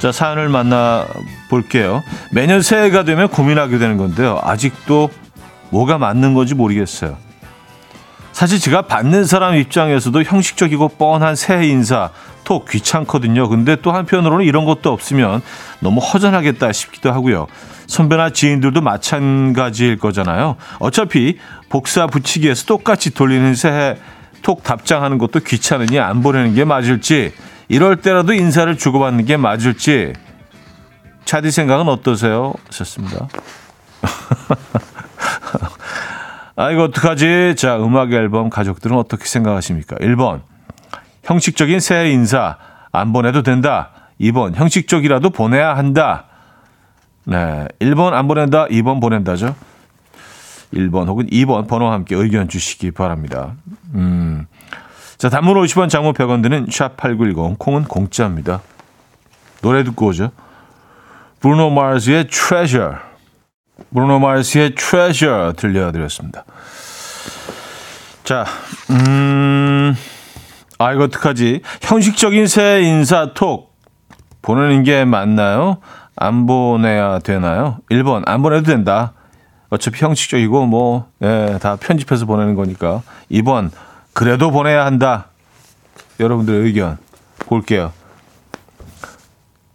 자, 0.00 0.10
사연을 0.10 0.48
만나 0.48 1.06
볼게요. 1.48 2.02
매년 2.32 2.60
새해가 2.60 3.04
되면 3.04 3.28
고민하게 3.28 3.78
되는 3.78 3.96
건데요. 3.98 4.40
아직도 4.42 5.10
뭐가 5.70 5.98
맞는 5.98 6.34
건지 6.34 6.56
모르겠어요. 6.56 7.16
사실 8.32 8.58
제가 8.58 8.82
받는 8.82 9.26
사람 9.26 9.54
입장에서도 9.54 10.24
형식적이고 10.24 10.88
뻔한 10.88 11.36
새해 11.36 11.68
인사 11.68 12.10
톡 12.42 12.68
귀찮거든요. 12.68 13.48
근데 13.48 13.76
또 13.76 13.92
한편으로는 13.92 14.44
이런 14.44 14.64
것도 14.64 14.92
없으면 14.92 15.40
너무 15.78 16.00
허전하겠다 16.00 16.72
싶기도 16.72 17.12
하고요. 17.12 17.46
선배나 17.86 18.30
지인들도 18.30 18.80
마찬가지일 18.80 19.98
거잖아요. 19.98 20.56
어차피 20.80 21.38
복사 21.68 22.08
붙이기에서 22.08 22.66
똑같이 22.66 23.14
돌리는 23.14 23.54
새해 23.54 23.96
톡 24.42 24.62
답장하는 24.62 25.18
것도 25.18 25.40
귀찮으니 25.40 25.98
안 25.98 26.22
보내는 26.22 26.54
게 26.54 26.64
맞을지 26.64 27.32
이럴 27.68 27.96
때라도 27.96 28.32
인사를 28.32 28.76
주고받는 28.76 29.24
게 29.24 29.36
맞을지 29.36 30.12
차디 31.24 31.50
생각은 31.50 31.88
어떠세요? 31.88 32.54
하셨습니다. 32.68 33.28
아, 36.56 36.70
이거 36.70 36.84
어떡하지? 36.84 37.54
자, 37.56 37.76
음악 37.76 38.12
앨범 38.12 38.50
가족들은 38.50 38.96
어떻게 38.96 39.26
생각하십니까? 39.26 39.96
1번. 39.96 40.40
형식적인 41.22 41.80
새해 41.80 42.10
인사 42.10 42.56
안 42.90 43.12
보내도 43.12 43.42
된다. 43.42 43.90
2번. 44.20 44.54
형식적이라도 44.54 45.30
보내야 45.30 45.76
한다. 45.76 46.24
네. 47.24 47.66
1번 47.78 48.14
안 48.14 48.26
보낸다. 48.26 48.66
2번 48.66 49.00
보낸다죠. 49.00 49.54
1번 50.74 51.06
혹은 51.08 51.26
2번 51.26 51.66
번호와 51.68 51.92
함께 51.92 52.14
의견 52.14 52.48
주시기 52.48 52.90
바랍니다. 52.90 53.54
음. 53.94 54.46
자, 55.16 55.28
단문 55.28 55.54
50원, 55.56 55.88
장문 55.88 56.12
100원 56.12 56.42
드는 56.42 56.66
샵8910 56.66 57.58
콩은 57.58 57.84
공짜입니다. 57.84 58.60
노래 59.62 59.82
듣고 59.82 60.06
오죠. 60.06 60.30
브루노 61.40 61.70
마르스의 61.70 62.28
Treasure. 62.28 62.96
브루노 63.92 64.20
마르스의 64.20 64.74
Treasure 64.74 65.52
들려드렸습니다. 65.54 66.44
자, 68.22 68.44
음, 68.90 69.96
아, 70.78 70.92
이거 70.92 71.04
어떡하지? 71.04 71.62
형식적인 71.82 72.46
새 72.46 72.82
인사 72.82 73.32
톡 73.34 73.76
보내는 74.42 74.84
게 74.84 75.04
맞나요? 75.04 75.78
안 76.14 76.46
보내야 76.46 77.20
되나요? 77.20 77.78
1번, 77.90 78.22
안 78.26 78.42
보내도 78.42 78.64
된다. 78.64 79.14
어차피 79.70 80.04
형식적이고, 80.04 80.66
뭐, 80.66 81.08
예, 81.22 81.58
다 81.60 81.76
편집해서 81.76 82.26
보내는 82.26 82.54
거니까. 82.54 83.02
2번, 83.30 83.70
그래도 84.12 84.50
보내야 84.50 84.84
한다. 84.84 85.26
여러분들의 86.20 86.62
의견 86.62 86.98
볼게요. 87.38 87.92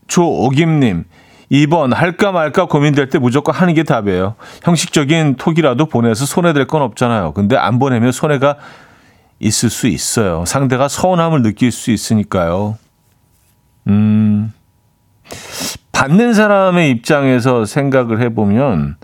조오김님, 0.08 1.06
2번 1.51 1.93
할까 1.93 2.32
말까 2.32 2.65
고민될 2.65 3.10
때 3.10 3.19
무조건 3.19 3.56
하는 3.56 3.73
게 3.73 3.84
답이에요. 3.84 4.36
형식적인 4.63 5.36
톡이라도 5.36 5.86
보내서 5.86 6.25
손해될 6.25 6.67
건 6.67 6.82
없잖아요. 6.82 7.34
근데 7.34 7.56
안 7.56 7.79
보내면 7.79 8.12
손해가 8.12 8.58
있을 9.39 9.69
수 9.69 9.88
있어요. 9.88 10.45
상대가 10.45 10.88
서운함을 10.88 11.41
느낄 11.41 11.71
수 11.71 11.91
있으니까요. 11.91 12.77
음, 13.88 14.53
받는 15.91 16.34
사람의 16.34 16.89
입장에서 16.91 17.65
생각을 17.65 18.21
해보면 18.21 18.97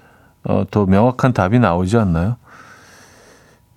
어, 0.43 0.63
더 0.69 0.85
명확한 0.85 1.33
답이 1.33 1.59
나오지 1.59 1.97
않나요? 1.97 2.37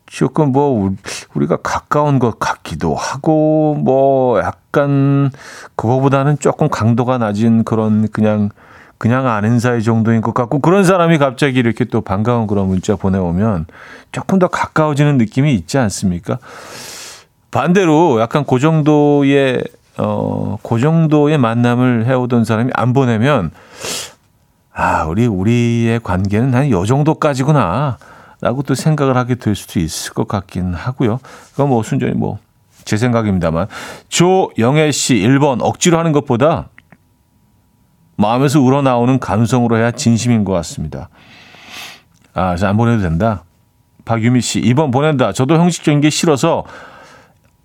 조금 0.07 0.53
뭐 0.53 0.95
우리가 1.35 1.57
가까운 1.63 2.19
것 2.19 2.39
같기도 2.39 2.95
하고 2.95 3.75
뭐 3.83 4.39
약간 4.41 5.31
그거보다는 5.75 6.39
조금 6.39 6.69
강도가 6.69 7.17
낮은 7.17 7.65
그런 7.65 8.09
그냥 8.09 8.51
그냥 8.99 9.27
아는 9.27 9.59
사이 9.59 9.83
정도인 9.83 10.21
것 10.21 10.35
같고 10.35 10.61
그런 10.61 10.85
사람이 10.85 11.19
갑자기 11.19 11.59
이렇게 11.59 11.85
또 11.87 12.03
반가운 12.03 12.47
그런 12.47 12.69
문자 12.69 12.95
보내오면 12.95 13.67
조금 14.13 14.39
더 14.39 14.49
가까워지는 14.49 15.17
느낌이 15.17 15.55
있지 15.55 15.79
않습니까? 15.79 16.39
반대로 17.51 18.21
약간 18.21 18.45
그 18.45 18.59
정도의 18.59 19.65
어, 19.99 20.59
그 20.63 20.79
정도의 20.79 21.39
만남을 21.39 22.07
해오던 22.07 22.45
사람이 22.45 22.71
안 22.75 22.93
보내면 22.93 23.51
아, 24.75 25.05
우리 25.05 25.27
우리의 25.27 26.01
관계는 26.01 26.55
한 26.55 26.71
요 26.71 26.85
정도까지구나. 26.87 27.99
라고 28.41 28.63
또 28.63 28.75
생각을 28.75 29.17
하게 29.17 29.37
될 29.37 29.55
수도 29.55 29.79
있을 29.79 30.15
것 30.15 30.27
같긴 30.27 30.75
하고요. 30.75 31.21
그건 31.53 31.69
뭐 31.69 31.83
순전히 31.83 32.15
뭐 32.15 32.39
제 32.85 32.97
생각입니다만. 32.97 33.69
조영애 34.09 34.91
씨 34.93 35.15
1번 35.15 35.59
억지로 35.63 35.99
하는 35.99 36.13
것보다 36.13 36.69
마음에서 38.17 38.61
우러나오는 38.61 39.19
감성으로 39.19 39.77
해야 39.77 39.91
진심인 39.91 40.45
것 40.45 40.53
같습니다. 40.53 41.09
아, 42.35 42.57
안 42.61 42.77
보내도 42.77 43.03
된다. 43.03 43.45
박유미 44.05 44.41
씨 44.41 44.61
2번 44.61 44.93
보낸다. 44.93 45.33
저도 45.33 45.57
형식적인 45.57 46.01
게 46.01 46.11
싫어서 46.11 46.65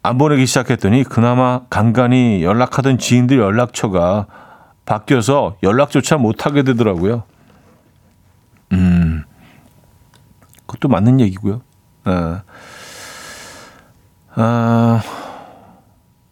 안 0.03 0.17
보내기 0.17 0.45
시작했더니 0.45 1.03
그나마 1.03 1.61
간간히 1.69 2.43
연락하던 2.43 2.97
지인들 2.97 3.39
연락처가 3.39 4.27
바뀌어서 4.87 5.57
연락조차 5.61 6.17
못하게 6.17 6.63
되더라고요. 6.63 7.23
음, 8.71 9.23
그것도 10.65 10.87
맞는 10.87 11.19
얘기고요. 11.19 11.61
아, 12.05 12.41
아, 14.33 15.01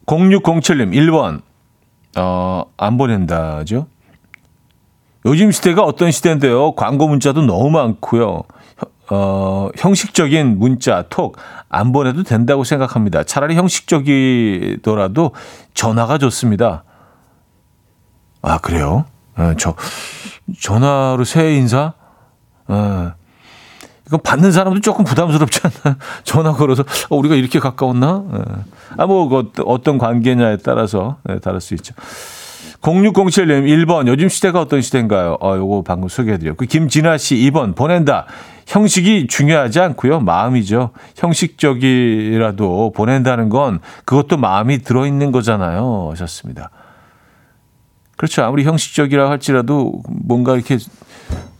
0607님, 0.05 0.93
1번. 0.93 1.41
어, 2.17 2.63
안 2.77 2.97
보낸다죠. 2.97 3.87
요즘 5.25 5.51
시대가 5.51 5.83
어떤 5.83 6.11
시대인데요. 6.11 6.75
광고 6.75 7.07
문자도 7.07 7.41
너무 7.41 7.71
많고요. 7.71 8.43
어, 9.09 9.69
형식적인 9.75 10.59
문자, 10.59 11.03
톡, 11.09 11.37
안 11.67 11.91
보내도 11.91 12.23
된다고 12.23 12.63
생각합니다. 12.63 13.23
차라리 13.23 13.55
형식적이더라도 13.55 15.31
전화가 15.73 16.17
좋습니다. 16.19 16.83
아, 18.45 18.59
그래요? 18.59 19.05
어, 19.35 19.53
저, 19.57 19.75
전화로 20.61 21.23
새해 21.23 21.55
인사? 21.55 21.93
어, 22.67 23.11
이거 24.07 24.17
받는 24.17 24.51
사람도 24.51 24.81
조금 24.81 25.03
부담스럽지 25.03 25.61
않나요? 25.63 25.97
전화 26.23 26.53
걸어서, 26.53 26.83
어, 27.09 27.15
우리가 27.17 27.35
이렇게 27.35 27.59
가까웠나? 27.59 28.07
어. 28.07 28.43
아, 28.97 29.05
뭐, 29.07 29.27
그 29.27 29.63
어떤 29.65 29.97
관계냐에 29.97 30.57
따라서 30.57 31.17
네, 31.23 31.39
다를 31.39 31.59
수 31.59 31.73
있죠. 31.73 31.95
0607님 32.81 33.65
1번 33.65 34.07
요즘 34.07 34.29
시대가 34.29 34.61
어떤 34.61 34.79
시대인가요? 34.81 35.37
어, 35.41 35.55
요거 35.57 35.83
방금 35.87 36.07
소개해드렸고 36.07 36.65
김진아 36.65 37.17
씨 37.17 37.35
2번 37.35 37.75
보낸다. 37.75 38.27
형식이 38.67 39.25
중요하지 39.25 39.79
않고요. 39.79 40.19
마음이죠. 40.19 40.91
형식적이라도 41.15 42.91
보낸다는 42.95 43.49
건 43.49 43.79
그것도 44.05 44.37
마음이 44.37 44.79
들어있는 44.79 45.31
거잖아요. 45.31 46.09
하셨습니다. 46.11 46.69
그렇죠. 48.15 48.43
아무리 48.43 48.63
형식적이라 48.63 49.29
할지라도 49.29 50.01
뭔가 50.07 50.55
이렇게 50.55 50.77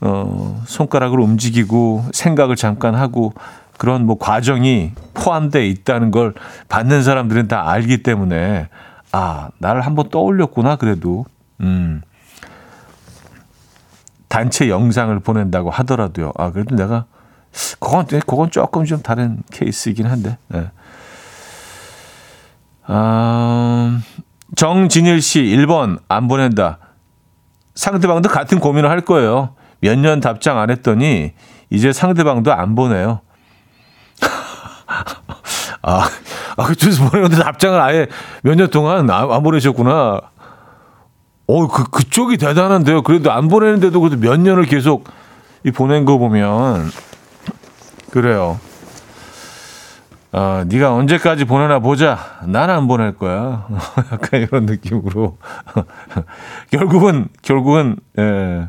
어, 0.01 0.63
손가락을 0.67 1.19
움직이고 1.19 2.05
생각을 2.13 2.55
잠깐 2.55 2.95
하고 2.95 3.33
그런 3.77 4.05
뭐 4.05 4.17
과정이 4.17 4.91
포함되어 5.13 5.63
있다는 5.63 6.11
걸 6.11 6.33
받는 6.69 7.03
사람들은 7.03 7.47
다 7.47 7.69
알기 7.69 8.03
때문에 8.03 8.69
아, 9.11 9.49
나를 9.59 9.81
한번 9.81 10.09
떠올렸구나 10.09 10.75
그래도. 10.75 11.25
음. 11.61 12.01
단체 14.27 14.69
영상을 14.69 15.17
보낸다고 15.19 15.69
하더라도요. 15.69 16.33
아, 16.37 16.51
그래도 16.51 16.75
내가 16.75 17.05
그건 17.79 18.05
그건 18.05 18.51
조금 18.51 18.83
좀 18.83 19.01
다른 19.01 19.41
케이스이긴 19.51 20.07
한데. 20.07 20.37
네. 20.49 20.69
아, 22.87 24.01
정진일 24.55 25.21
씨 25.21 25.41
1번 25.41 25.99
안 26.07 26.27
보낸다. 26.27 26.79
상대방도 27.75 28.29
같은 28.29 28.59
고민을 28.59 28.89
할 28.89 29.01
거예요. 29.01 29.55
몇 29.81 29.95
년 29.99 30.19
답장 30.19 30.57
안 30.59 30.69
했더니 30.71 31.33
이제 31.69 31.91
상대방도 31.93 32.53
안 32.53 32.75
보내요. 32.75 33.19
아, 35.81 36.09
아, 36.57 36.63
그쪽에서 36.65 37.09
보내는데 37.09 37.37
답장을 37.43 37.79
아예 37.79 38.07
몇 38.43 38.55
년 38.55 38.69
동안 38.69 39.09
안, 39.09 39.31
안 39.31 39.43
보내셨구나. 39.43 40.21
어, 41.47 41.67
그, 41.67 41.83
그쪽이 41.91 42.37
대단한데요. 42.37 43.03
그래도 43.03 43.31
안 43.31 43.47
보내는데도 43.49 43.99
그래도 43.99 44.17
몇 44.17 44.39
년을 44.39 44.63
계속 44.65 45.07
이 45.63 45.71
보낸 45.71 46.05
거 46.05 46.17
보면. 46.17 46.89
그래요. 48.11 48.59
어, 50.38 50.63
네가 50.67 50.93
언제까지 50.93 51.45
보내나 51.45 51.80
보자. 51.80 52.17
난 52.45 52.69
안 52.69 52.88
보낼 52.88 53.15
거야. 53.15 53.67
약간 54.12 54.41
이런 54.41 54.65
느낌으로. 54.65 55.38
결국은, 56.71 57.30
결국은, 57.41 57.95
예, 58.19 58.67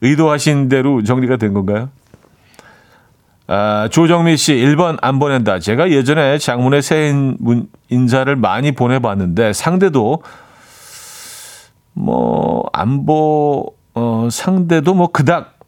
의도하신 0.00 0.68
대로 0.68 1.02
정리가 1.02 1.38
된 1.38 1.54
건가요? 1.54 1.88
아, 3.48 3.88
조정미 3.90 4.36
씨, 4.36 4.54
1번 4.54 4.96
안 5.02 5.18
보낸다. 5.18 5.58
제가 5.58 5.90
예전에 5.90 6.38
장문의 6.38 6.82
새 6.82 7.08
인- 7.08 7.36
인사를 7.90 8.34
많이 8.36 8.72
보내봤는데 8.72 9.52
상대도 9.52 10.22
뭐, 11.94 12.64
안보, 12.72 13.74
어, 13.94 14.28
상대도 14.30 14.94
뭐 14.94 15.08
그닥 15.08 15.58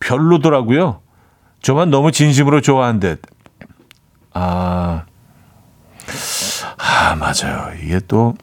별로더라고요. 0.00 1.00
저만 1.62 1.90
너무 1.90 2.12
진심으로 2.12 2.60
좋아한 2.60 3.00
듯. 3.00 3.20
아, 4.32 5.04
아, 6.78 7.14
맞아요. 7.16 7.72
이게 7.82 8.00
또, 8.08 8.34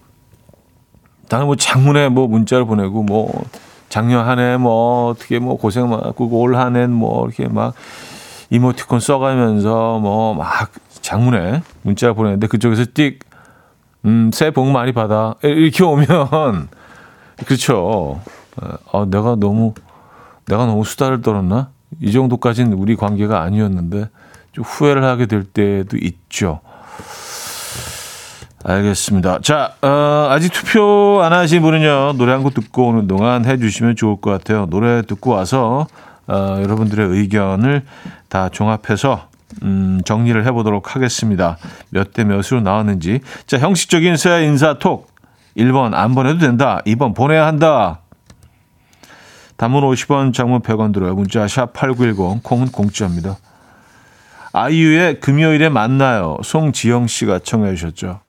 나는 1.29 1.45
뭐 1.47 1.55
장문에 1.55 2.09
뭐 2.09 2.27
문자를 2.27 2.65
보내고 2.65 3.03
뭐, 3.03 3.43
작년 3.89 4.27
한 4.27 4.39
해 4.39 4.57
뭐, 4.57 5.07
어떻게 5.09 5.39
뭐 5.39 5.57
고생 5.57 5.89
많고 5.89 6.27
올 6.39 6.55
한 6.55 6.75
해 6.75 6.87
뭐, 6.87 7.25
이렇게 7.25 7.47
막 7.47 7.73
이모티콘 8.49 8.99
써가면서 8.99 9.99
뭐 9.99 10.33
막 10.33 10.71
장문에 11.01 11.61
문자 11.83 12.11
보내는데 12.13 12.47
그쪽에서 12.47 12.83
띡, 12.83 13.19
음, 14.05 14.31
새해 14.33 14.51
복 14.51 14.67
많이 14.67 14.91
받아. 14.91 15.35
이렇게 15.43 15.83
오면, 15.83 16.07
그렇죠. 17.45 18.19
어, 18.91 19.05
내가 19.05 19.35
너무, 19.35 19.73
내가 20.47 20.65
너무 20.65 20.83
수다를 20.83 21.21
떨었나? 21.21 21.69
이 22.01 22.11
정도까지는 22.11 22.73
우리 22.73 22.95
관계가 22.95 23.41
아니었는데, 23.41 24.09
좀 24.57 24.63
후회를 24.65 25.03
하게 25.03 25.27
될 25.27 25.43
때도 25.43 25.97
있죠. 25.97 26.61
알겠습니다. 28.65 29.39
자, 29.43 29.75
어, 29.83 30.27
아직 30.31 30.51
투표 30.51 31.21
안 31.23 31.31
하신 31.31 31.61
분은요, 31.61 32.13
노래 32.17 32.31
한 32.31 32.41
곡 32.41 32.55
듣고 32.55 32.87
오는 32.87 33.07
동안 33.07 33.45
해주시면 33.45 33.95
좋을 33.95 34.19
것 34.19 34.31
같아요. 34.31 34.65
노래 34.65 35.03
듣고 35.03 35.29
와서, 35.31 35.85
어, 36.25 36.57
여러분들의 36.59 37.07
의견을 37.07 37.83
다 38.29 38.49
종합해서, 38.49 39.27
음, 39.61 40.01
정리를 40.03 40.43
해보도록 40.47 40.95
하겠습니다. 40.95 41.57
몇 41.91 42.11
대 42.11 42.23
몇으로 42.23 42.61
나왔는지. 42.61 43.19
자, 43.45 43.59
형식적인 43.59 44.17
새 44.17 44.43
인사 44.43 44.79
톡. 44.79 45.07
1번 45.55 45.93
안 45.93 46.15
보내도 46.15 46.39
된다. 46.39 46.81
2번 46.87 47.15
보내야 47.15 47.45
한다. 47.45 47.99
단문 49.57 49.83
50원, 49.83 50.33
장문 50.33 50.61
100원 50.61 50.93
들어요. 50.93 51.13
문자 51.13 51.47
샵 51.47 51.73
8910, 51.73 52.41
콩은 52.43 52.69
공짜입니다. 52.71 53.37
아이유의 54.59 55.19
금요일에 55.19 55.69
만나요. 55.69 56.37
송지영 56.43 57.05
씨가 57.05 57.39
청해 57.39 57.75
주셨죠. 57.75 58.21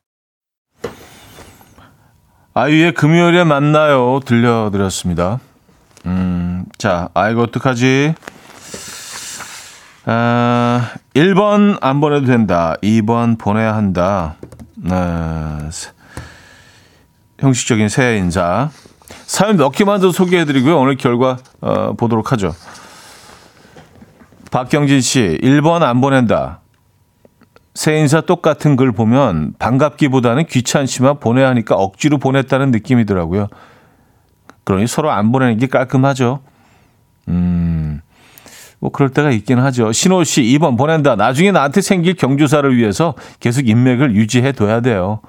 아이유의 2.52 2.92
금요일에 2.92 3.44
만나요. 3.44 4.20
들려드렸습니다. 4.26 5.40
음, 6.04 6.66
자, 6.76 7.08
아이고, 7.14 7.44
어떡하지? 7.44 8.14
아, 10.04 10.90
1번 11.14 11.78
안 11.80 12.00
보내도 12.02 12.26
된다. 12.26 12.76
2번 12.82 13.38
보내야 13.38 13.74
한다. 13.74 14.36
아, 14.90 15.70
형식적인 17.38 17.88
새해 17.88 18.18
인사. 18.18 18.68
사연 19.24 19.56
몇 19.56 19.70
개만 19.70 20.02
더 20.02 20.12
소개해드리고요. 20.12 20.78
오늘 20.78 20.98
결과 20.98 21.38
어, 21.62 21.94
보도록 21.94 22.32
하죠. 22.32 22.52
박경진 24.50 25.00
씨, 25.00 25.38
1번 25.42 25.82
안 25.82 26.00
보낸다. 26.00 26.60
새 27.74 27.98
인사 27.98 28.20
똑같은 28.20 28.76
글 28.76 28.92
보면 28.92 29.54
반갑기보다는 29.58 30.46
귀찮지만 30.46 31.20
보내야 31.20 31.48
하니까 31.50 31.76
억지로 31.76 32.18
보냈다는 32.18 32.70
느낌이더라고요. 32.72 33.48
그러니 34.64 34.86
서로 34.86 35.10
안 35.10 35.30
보내는 35.30 35.58
게 35.58 35.66
깔끔하죠. 35.68 36.40
음, 37.28 38.00
뭐 38.80 38.90
그럴 38.90 39.10
때가 39.10 39.30
있긴 39.30 39.58
하죠. 39.58 39.92
신호 39.92 40.24
씨, 40.24 40.42
2번 40.42 40.76
보낸다. 40.76 41.14
나중에 41.16 41.52
나한테 41.52 41.80
생길 41.80 42.14
경조사를 42.14 42.76
위해서 42.76 43.14
계속 43.38 43.68
인맥을 43.68 44.14
유지해 44.14 44.52
둬야 44.52 44.80
돼요. 44.80 45.20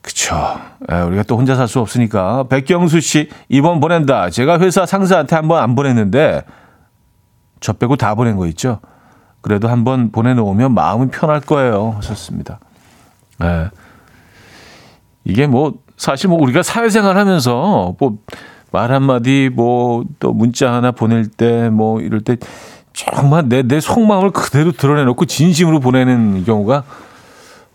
그쵸. 0.00 0.36
에, 0.90 1.00
우리가 1.00 1.22
또 1.24 1.36
혼자 1.36 1.54
살 1.54 1.68
수 1.68 1.80
없으니까. 1.80 2.44
백경수 2.48 3.00
씨, 3.00 3.28
2번 3.50 3.80
보낸다. 3.80 4.30
제가 4.30 4.58
회사 4.58 4.86
상사한테 4.86 5.36
한번 5.36 5.62
안 5.62 5.74
보냈는데, 5.74 6.42
저 7.60 7.72
빼고 7.72 7.96
다 7.96 8.14
보낸 8.14 8.36
거 8.36 8.46
있죠? 8.48 8.80
그래도 9.40 9.68
한번 9.68 10.10
보내놓으면 10.10 10.74
마음은 10.74 11.10
편할 11.10 11.40
거예요. 11.40 11.94
하셨습니다. 11.96 12.58
예. 13.42 13.70
이게 15.24 15.46
뭐, 15.46 15.74
사실 15.96 16.28
뭐 16.28 16.40
우리가 16.40 16.62
사회생활 16.62 17.16
하면서 17.16 17.94
뭐, 17.98 18.18
말 18.70 18.92
한마디 18.92 19.50
뭐, 19.52 20.04
또 20.18 20.32
문자 20.32 20.72
하나 20.72 20.90
보낼 20.90 21.26
때 21.28 21.70
뭐, 21.70 22.00
이럴 22.00 22.20
때 22.20 22.36
정말 22.92 23.48
내, 23.48 23.62
내 23.62 23.80
속마음을 23.80 24.30
그대로 24.30 24.72
드러내놓고 24.72 25.26
진심으로 25.26 25.80
보내는 25.80 26.44
경우가 26.44 26.84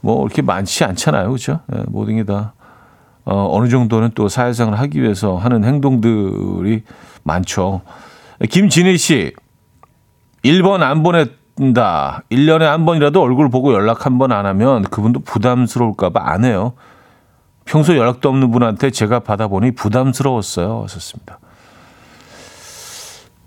뭐 0.01 0.25
이렇게 0.25 0.41
많지 0.41 0.83
않잖아요. 0.83 1.27
그렇죠? 1.29 1.61
예, 1.73 1.83
모든 1.87 2.17
게 2.17 2.23
다 2.23 2.53
어, 3.25 3.47
어느 3.51 3.69
정도는 3.69 4.11
또 4.15 4.27
사회생활을 4.27 4.79
하기 4.79 5.01
위해서 5.01 5.37
하는 5.37 5.63
행동들이 5.63 6.83
많죠. 7.23 7.81
김진희 8.49 8.97
씨 8.97 9.33
1번 10.43 10.81
안 10.81 11.03
보냈다. 11.03 12.23
1년에 12.31 12.63
한 12.63 12.85
번이라도 12.85 13.21
얼굴 13.21 13.49
보고 13.49 13.73
연락 13.73 14.05
한 14.05 14.17
번 14.17 14.31
안 14.31 14.45
하면 14.45 14.83
그분도 14.83 15.21
부담스러울까 15.21 16.09
봐 16.09 16.21
안 16.31 16.45
해요. 16.45 16.73
평소 17.65 17.95
연락도 17.95 18.27
없는 18.29 18.51
분한테 18.51 18.91
제가 18.91 19.19
받아보니 19.21 19.71
부담스러웠어요. 19.71 20.83
하셨습니다. 20.83 21.39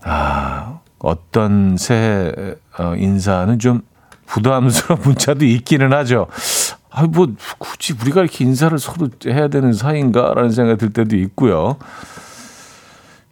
아, 0.03 0.79
어떤 0.99 1.77
새해 1.77 2.33
어, 2.79 2.95
인사는 2.97 3.59
좀 3.59 3.83
부담스러운 4.27 5.03
문자도 5.03 5.45
있기는 5.45 5.93
하죠. 5.93 6.27
아, 6.91 7.03
뭐, 7.03 7.27
굳이 7.59 7.93
우리가 8.01 8.23
이렇게 8.23 8.45
인사를 8.45 8.77
서로 8.79 9.09
해야 9.27 9.49
되는 9.49 9.73
사이인가라는 9.75 10.51
생각이 10.51 10.79
들 10.79 10.91
때도 10.93 11.17
있고요. 11.17 11.77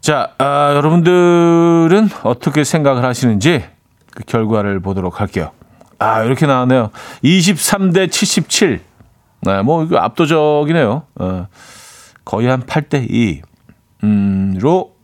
자, 0.04 0.34
아, 0.36 0.74
여러분들은 0.74 2.10
어떻게 2.24 2.62
생각을 2.62 3.06
하시는지 3.06 3.64
그 4.10 4.22
결과를 4.26 4.80
보도록 4.80 5.18
할게요. 5.18 5.52
아, 5.98 6.22
이렇게 6.24 6.44
나왔네요. 6.44 6.90
23대 7.22 8.10
77. 8.10 8.82
네, 9.40 9.62
뭐, 9.62 9.82
이거 9.82 9.96
압도적이네요. 9.96 11.04
어, 11.14 11.46
거의 12.22 12.48
한 12.48 12.64
8대 12.64 13.06
2. 13.08 13.40
음,로 14.02 14.94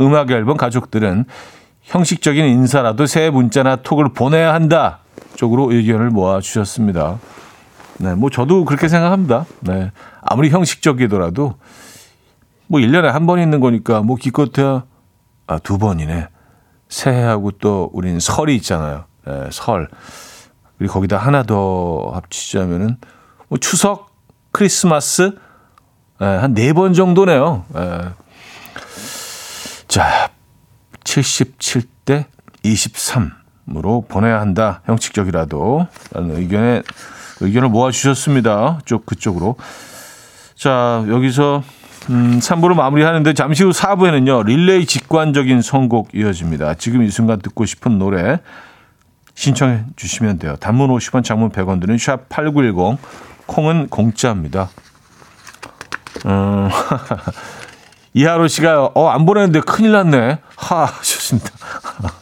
음악 0.00 0.32
앨범 0.32 0.56
가족들은 0.56 1.26
형식적인 1.82 2.44
인사라도 2.44 3.06
새 3.06 3.30
문자나 3.30 3.76
톡을 3.76 4.12
보내야 4.12 4.54
한다. 4.54 4.98
쪽으로 5.36 5.70
의견을 5.70 6.10
모아 6.10 6.40
주셨습니다. 6.40 7.20
네, 7.98 8.16
뭐 8.16 8.28
저도 8.28 8.64
그렇게 8.64 8.88
생각합니다. 8.88 9.46
네. 9.60 9.92
아무리 10.20 10.50
형식적이더라도 10.50 11.54
뭐 12.68 12.80
1년에 12.80 13.06
한 13.06 13.26
번 13.26 13.40
있는 13.40 13.60
거니까 13.60 14.02
뭐 14.02 14.16
기껏해야 14.16 14.84
아, 15.46 15.58
두 15.58 15.78
번이네. 15.78 16.28
새해하고 16.88 17.52
또 17.52 17.90
우린 17.92 18.20
설이 18.20 18.54
있잖아요. 18.56 19.04
네, 19.26 19.48
설. 19.50 19.88
그리고 20.78 20.94
거기다 20.94 21.16
하나 21.18 21.42
더 21.42 22.10
합치자면은 22.14 22.96
뭐 23.48 23.58
추석, 23.58 24.10
크리스마스 24.52 25.32
네, 26.20 26.26
한네 26.26 26.72
번 26.72 26.94
정도네요. 26.94 27.64
네. 27.74 28.00
자, 29.88 30.30
77대 31.04 32.26
23으로 32.64 34.06
보내야 34.08 34.40
한다. 34.40 34.82
형식적이라도. 34.84 35.86
라는 36.12 36.36
의견에, 36.36 36.82
의견을 37.40 37.68
모아 37.70 37.90
주셨습니다. 37.90 38.80
쪽, 38.84 39.06
그쪽으로. 39.06 39.56
자, 40.54 41.04
여기서, 41.08 41.62
음, 42.10 42.38
3부를 42.38 42.74
마무리하는데 42.74 43.34
잠시 43.34 43.64
후 43.64 43.70
4부에는요, 43.70 44.46
릴레이 44.46 44.86
직관적인 44.86 45.60
선곡 45.62 46.10
이어집니다. 46.14 46.74
지금 46.74 47.02
이 47.02 47.10
순간 47.10 47.38
듣고 47.40 47.66
싶은 47.66 47.98
노래 47.98 48.40
신청해 49.34 49.84
주시면 49.96 50.38
돼요. 50.38 50.56
단문 50.56 50.90
50원, 50.90 51.22
장문 51.22 51.50
100원 51.50 51.80
드는 51.80 51.98
샵 51.98 52.28
8910, 52.28 52.98
콩은 53.46 53.88
공짜입니다. 53.88 54.70
음, 56.26 56.68
이하로 58.14 58.48
씨가 58.48 58.86
어 58.94 59.08
안 59.10 59.26
보냈는데 59.26 59.60
큰일 59.60 59.92
났네. 59.92 60.38
하 60.56 60.84
하셨습니다. 60.86 61.50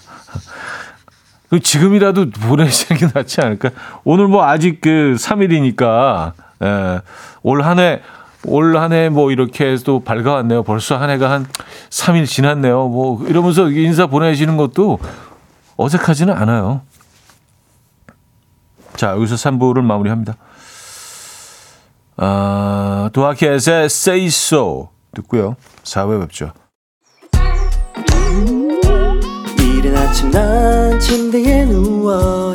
그럼 1.49 1.61
지금이라도 1.63 2.31
보내시는 2.31 2.99
게 3.01 3.07
낫지 3.15 3.41
않을까? 3.41 3.71
오늘 4.05 4.27
뭐 4.27 4.45
아직 4.45 4.81
그 4.81 5.15
3일이니까 5.17 6.33
예, 6.63 7.01
올한해 7.43 8.03
올 8.45 8.77
한 8.77 8.93
해 8.93 9.09
뭐 9.09 9.31
이렇게 9.33 9.67
해서 9.67 10.01
밝아왔네요. 10.05 10.63
벌써 10.63 10.97
한 10.97 11.11
해가 11.11 11.31
한 11.31 11.47
3일 11.91 12.27
지났네요. 12.27 12.89
뭐 12.89 13.25
이러면서 13.27 13.69
인사 13.71 14.07
보내시는 14.07 14.57
것도 14.57 14.99
어색하지는 15.77 16.33
않아요. 16.35 16.83
자, 18.97 19.11
여기서 19.11 19.35
3부를 19.35 19.83
마무리합니다. 19.83 20.37
아, 22.19 23.11
도아켓의 23.13 23.85
Say 23.87 24.27
So 24.27 24.89
듣고요. 25.15 25.57
4부에 25.83 26.21
뵙죠. 26.23 26.53
이른 29.59 29.97
아침 29.97 30.31
난 30.31 30.99
침대에 30.99 31.67
누워 31.67 32.55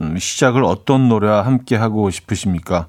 음, 0.00 0.18
시작을 0.18 0.64
어떤 0.64 1.08
노래와 1.08 1.44
함께 1.44 1.76
하고 1.76 2.10
싶으십니까? 2.10 2.86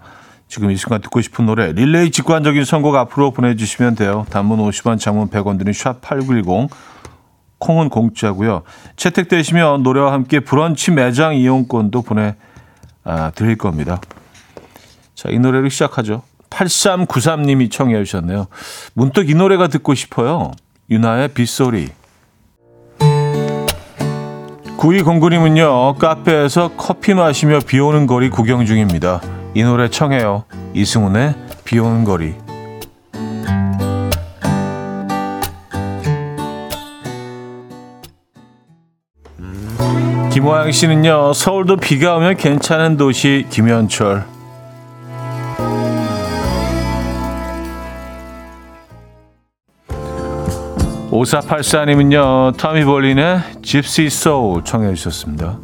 지금 0.48 0.70
이 0.72 0.76
순간 0.76 1.02
듣고 1.02 1.22
싶은 1.22 1.46
노래 1.46 1.72
릴레이 1.72 2.12
직관적인 2.12 2.66
선곡 2.66 2.96
앞으로 2.96 3.32
보내주시면 3.32 3.96
돼요. 3.96 4.26
단문 4.30 4.60
50원, 4.60 5.00
장문 5.00 5.30
100원 5.30 5.58
드는 5.58 5.72
샵8910 5.72 6.70
콩은 7.60 7.90
공짜고요. 7.90 8.64
채택되시면 8.98 9.84
노래와 9.84 10.12
함께 10.12 10.40
브런치 10.40 10.92
매장 10.92 11.36
이용권도 11.36 12.02
보내 12.02 12.36
아, 13.04 13.32
드릴 13.32 13.58
겁니다. 13.58 14.02
자, 15.16 15.30
이 15.30 15.40
노래로 15.40 15.70
시작하죠. 15.70 16.24
8393님이 16.50 17.72
청해 17.72 18.04
주셨네요. 18.04 18.48
문득 18.94 19.30
이 19.30 19.36
노래가 19.36 19.68
듣고 19.68 19.94
싶어요. 19.94 20.52
유나의 20.90 21.30
빗소리. 21.30 21.90
9209님은요, 24.82 26.00
카페에서 26.00 26.72
커피 26.76 27.14
마시며 27.14 27.60
비 27.60 27.80
오는 27.80 28.08
거리 28.08 28.32
구경 28.32 28.66
중입니다. 28.66 29.22
이 29.54 29.62
노래 29.62 29.88
청해요. 29.88 30.46
이승훈의 30.74 31.36
비 31.64 31.78
오는 31.78 32.04
거리. 32.04 32.34
김호양 40.32 40.72
씨는요, 40.72 41.34
서울도 41.34 41.78
비가 41.78 42.16
오면 42.16 42.38
괜찮은 42.38 42.98
도시 42.98 43.46
김현철. 43.52 44.41
오사팔사님은요 51.22 52.54
터미 52.58 52.84
볼린의 52.84 53.42
집시 53.62 54.10
소울 54.10 54.64
청해 54.64 54.96
주셨습니다. 54.96 55.60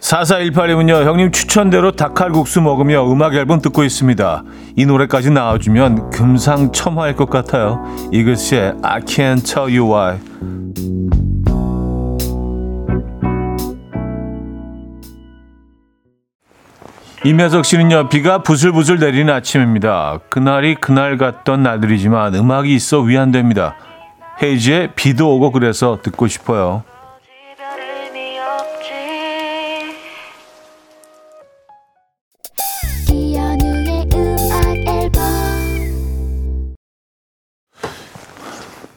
사사일팔님은요 0.00 0.94
형님 1.04 1.30
추천대로 1.30 1.92
닭칼국수 1.92 2.60
먹으며 2.60 3.08
음악 3.12 3.36
앨범 3.36 3.60
듣고 3.60 3.84
있습니다. 3.84 4.42
이 4.74 4.84
노래까지 4.84 5.30
나와주면 5.30 6.10
금상첨화일 6.10 7.14
것 7.14 7.30
같아요. 7.30 7.80
이글스의 8.10 8.74
I 8.82 9.02
Can't 9.02 9.44
Tell 9.44 9.78
You 9.78 9.94
Why. 9.94 10.18
임혜석 17.24 17.64
씨는요, 17.64 18.08
비가 18.10 18.42
부슬부슬 18.44 19.00
내리는 19.00 19.32
아침입니다. 19.32 20.20
그날이 20.28 20.76
그날 20.76 21.18
같던 21.18 21.64
날들이지만 21.64 22.34
음악이 22.34 22.72
있어 22.74 23.00
위안됩니다. 23.00 23.74
헤이지의 24.40 24.94
비도 24.94 25.34
오고 25.34 25.50
그래서 25.50 25.98
듣고 26.00 26.28
싶어요. 26.28 26.84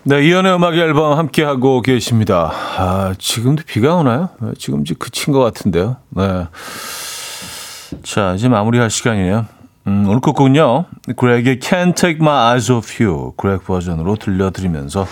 네, 0.04 0.26
이연의 0.26 0.56
음악 0.56 0.76
앨범 0.76 1.18
함께 1.18 1.44
하고 1.44 1.82
계십니다. 1.82 2.52
아, 2.78 3.14
지금도 3.18 3.64
비가 3.66 3.96
오나요? 3.96 4.30
네, 4.42 4.52
지금 4.58 4.82
이제 4.82 4.94
그친 4.98 5.34
것 5.34 5.40
같은데요. 5.40 5.98
네. 6.10 6.48
자, 8.04 8.34
이제 8.36 8.48
마무리할 8.48 8.90
시간이에요. 8.90 9.46
음, 9.88 10.06
오늘 10.08 10.20
끝곡은요. 10.22 10.86
그렉의 11.16 11.60
Can't 11.60 11.96
Take 11.96 12.18
My 12.22 12.50
Eyes 12.52 12.72
Off 12.72 13.04
You 13.04 13.34
그렉 13.38 13.66
버전으로 13.66 14.16
들려드리면서 14.16 15.06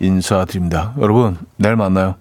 인사드립니다. 0.00 0.94
여러분, 0.98 1.38
내일 1.56 1.76
만나요. 1.76 2.16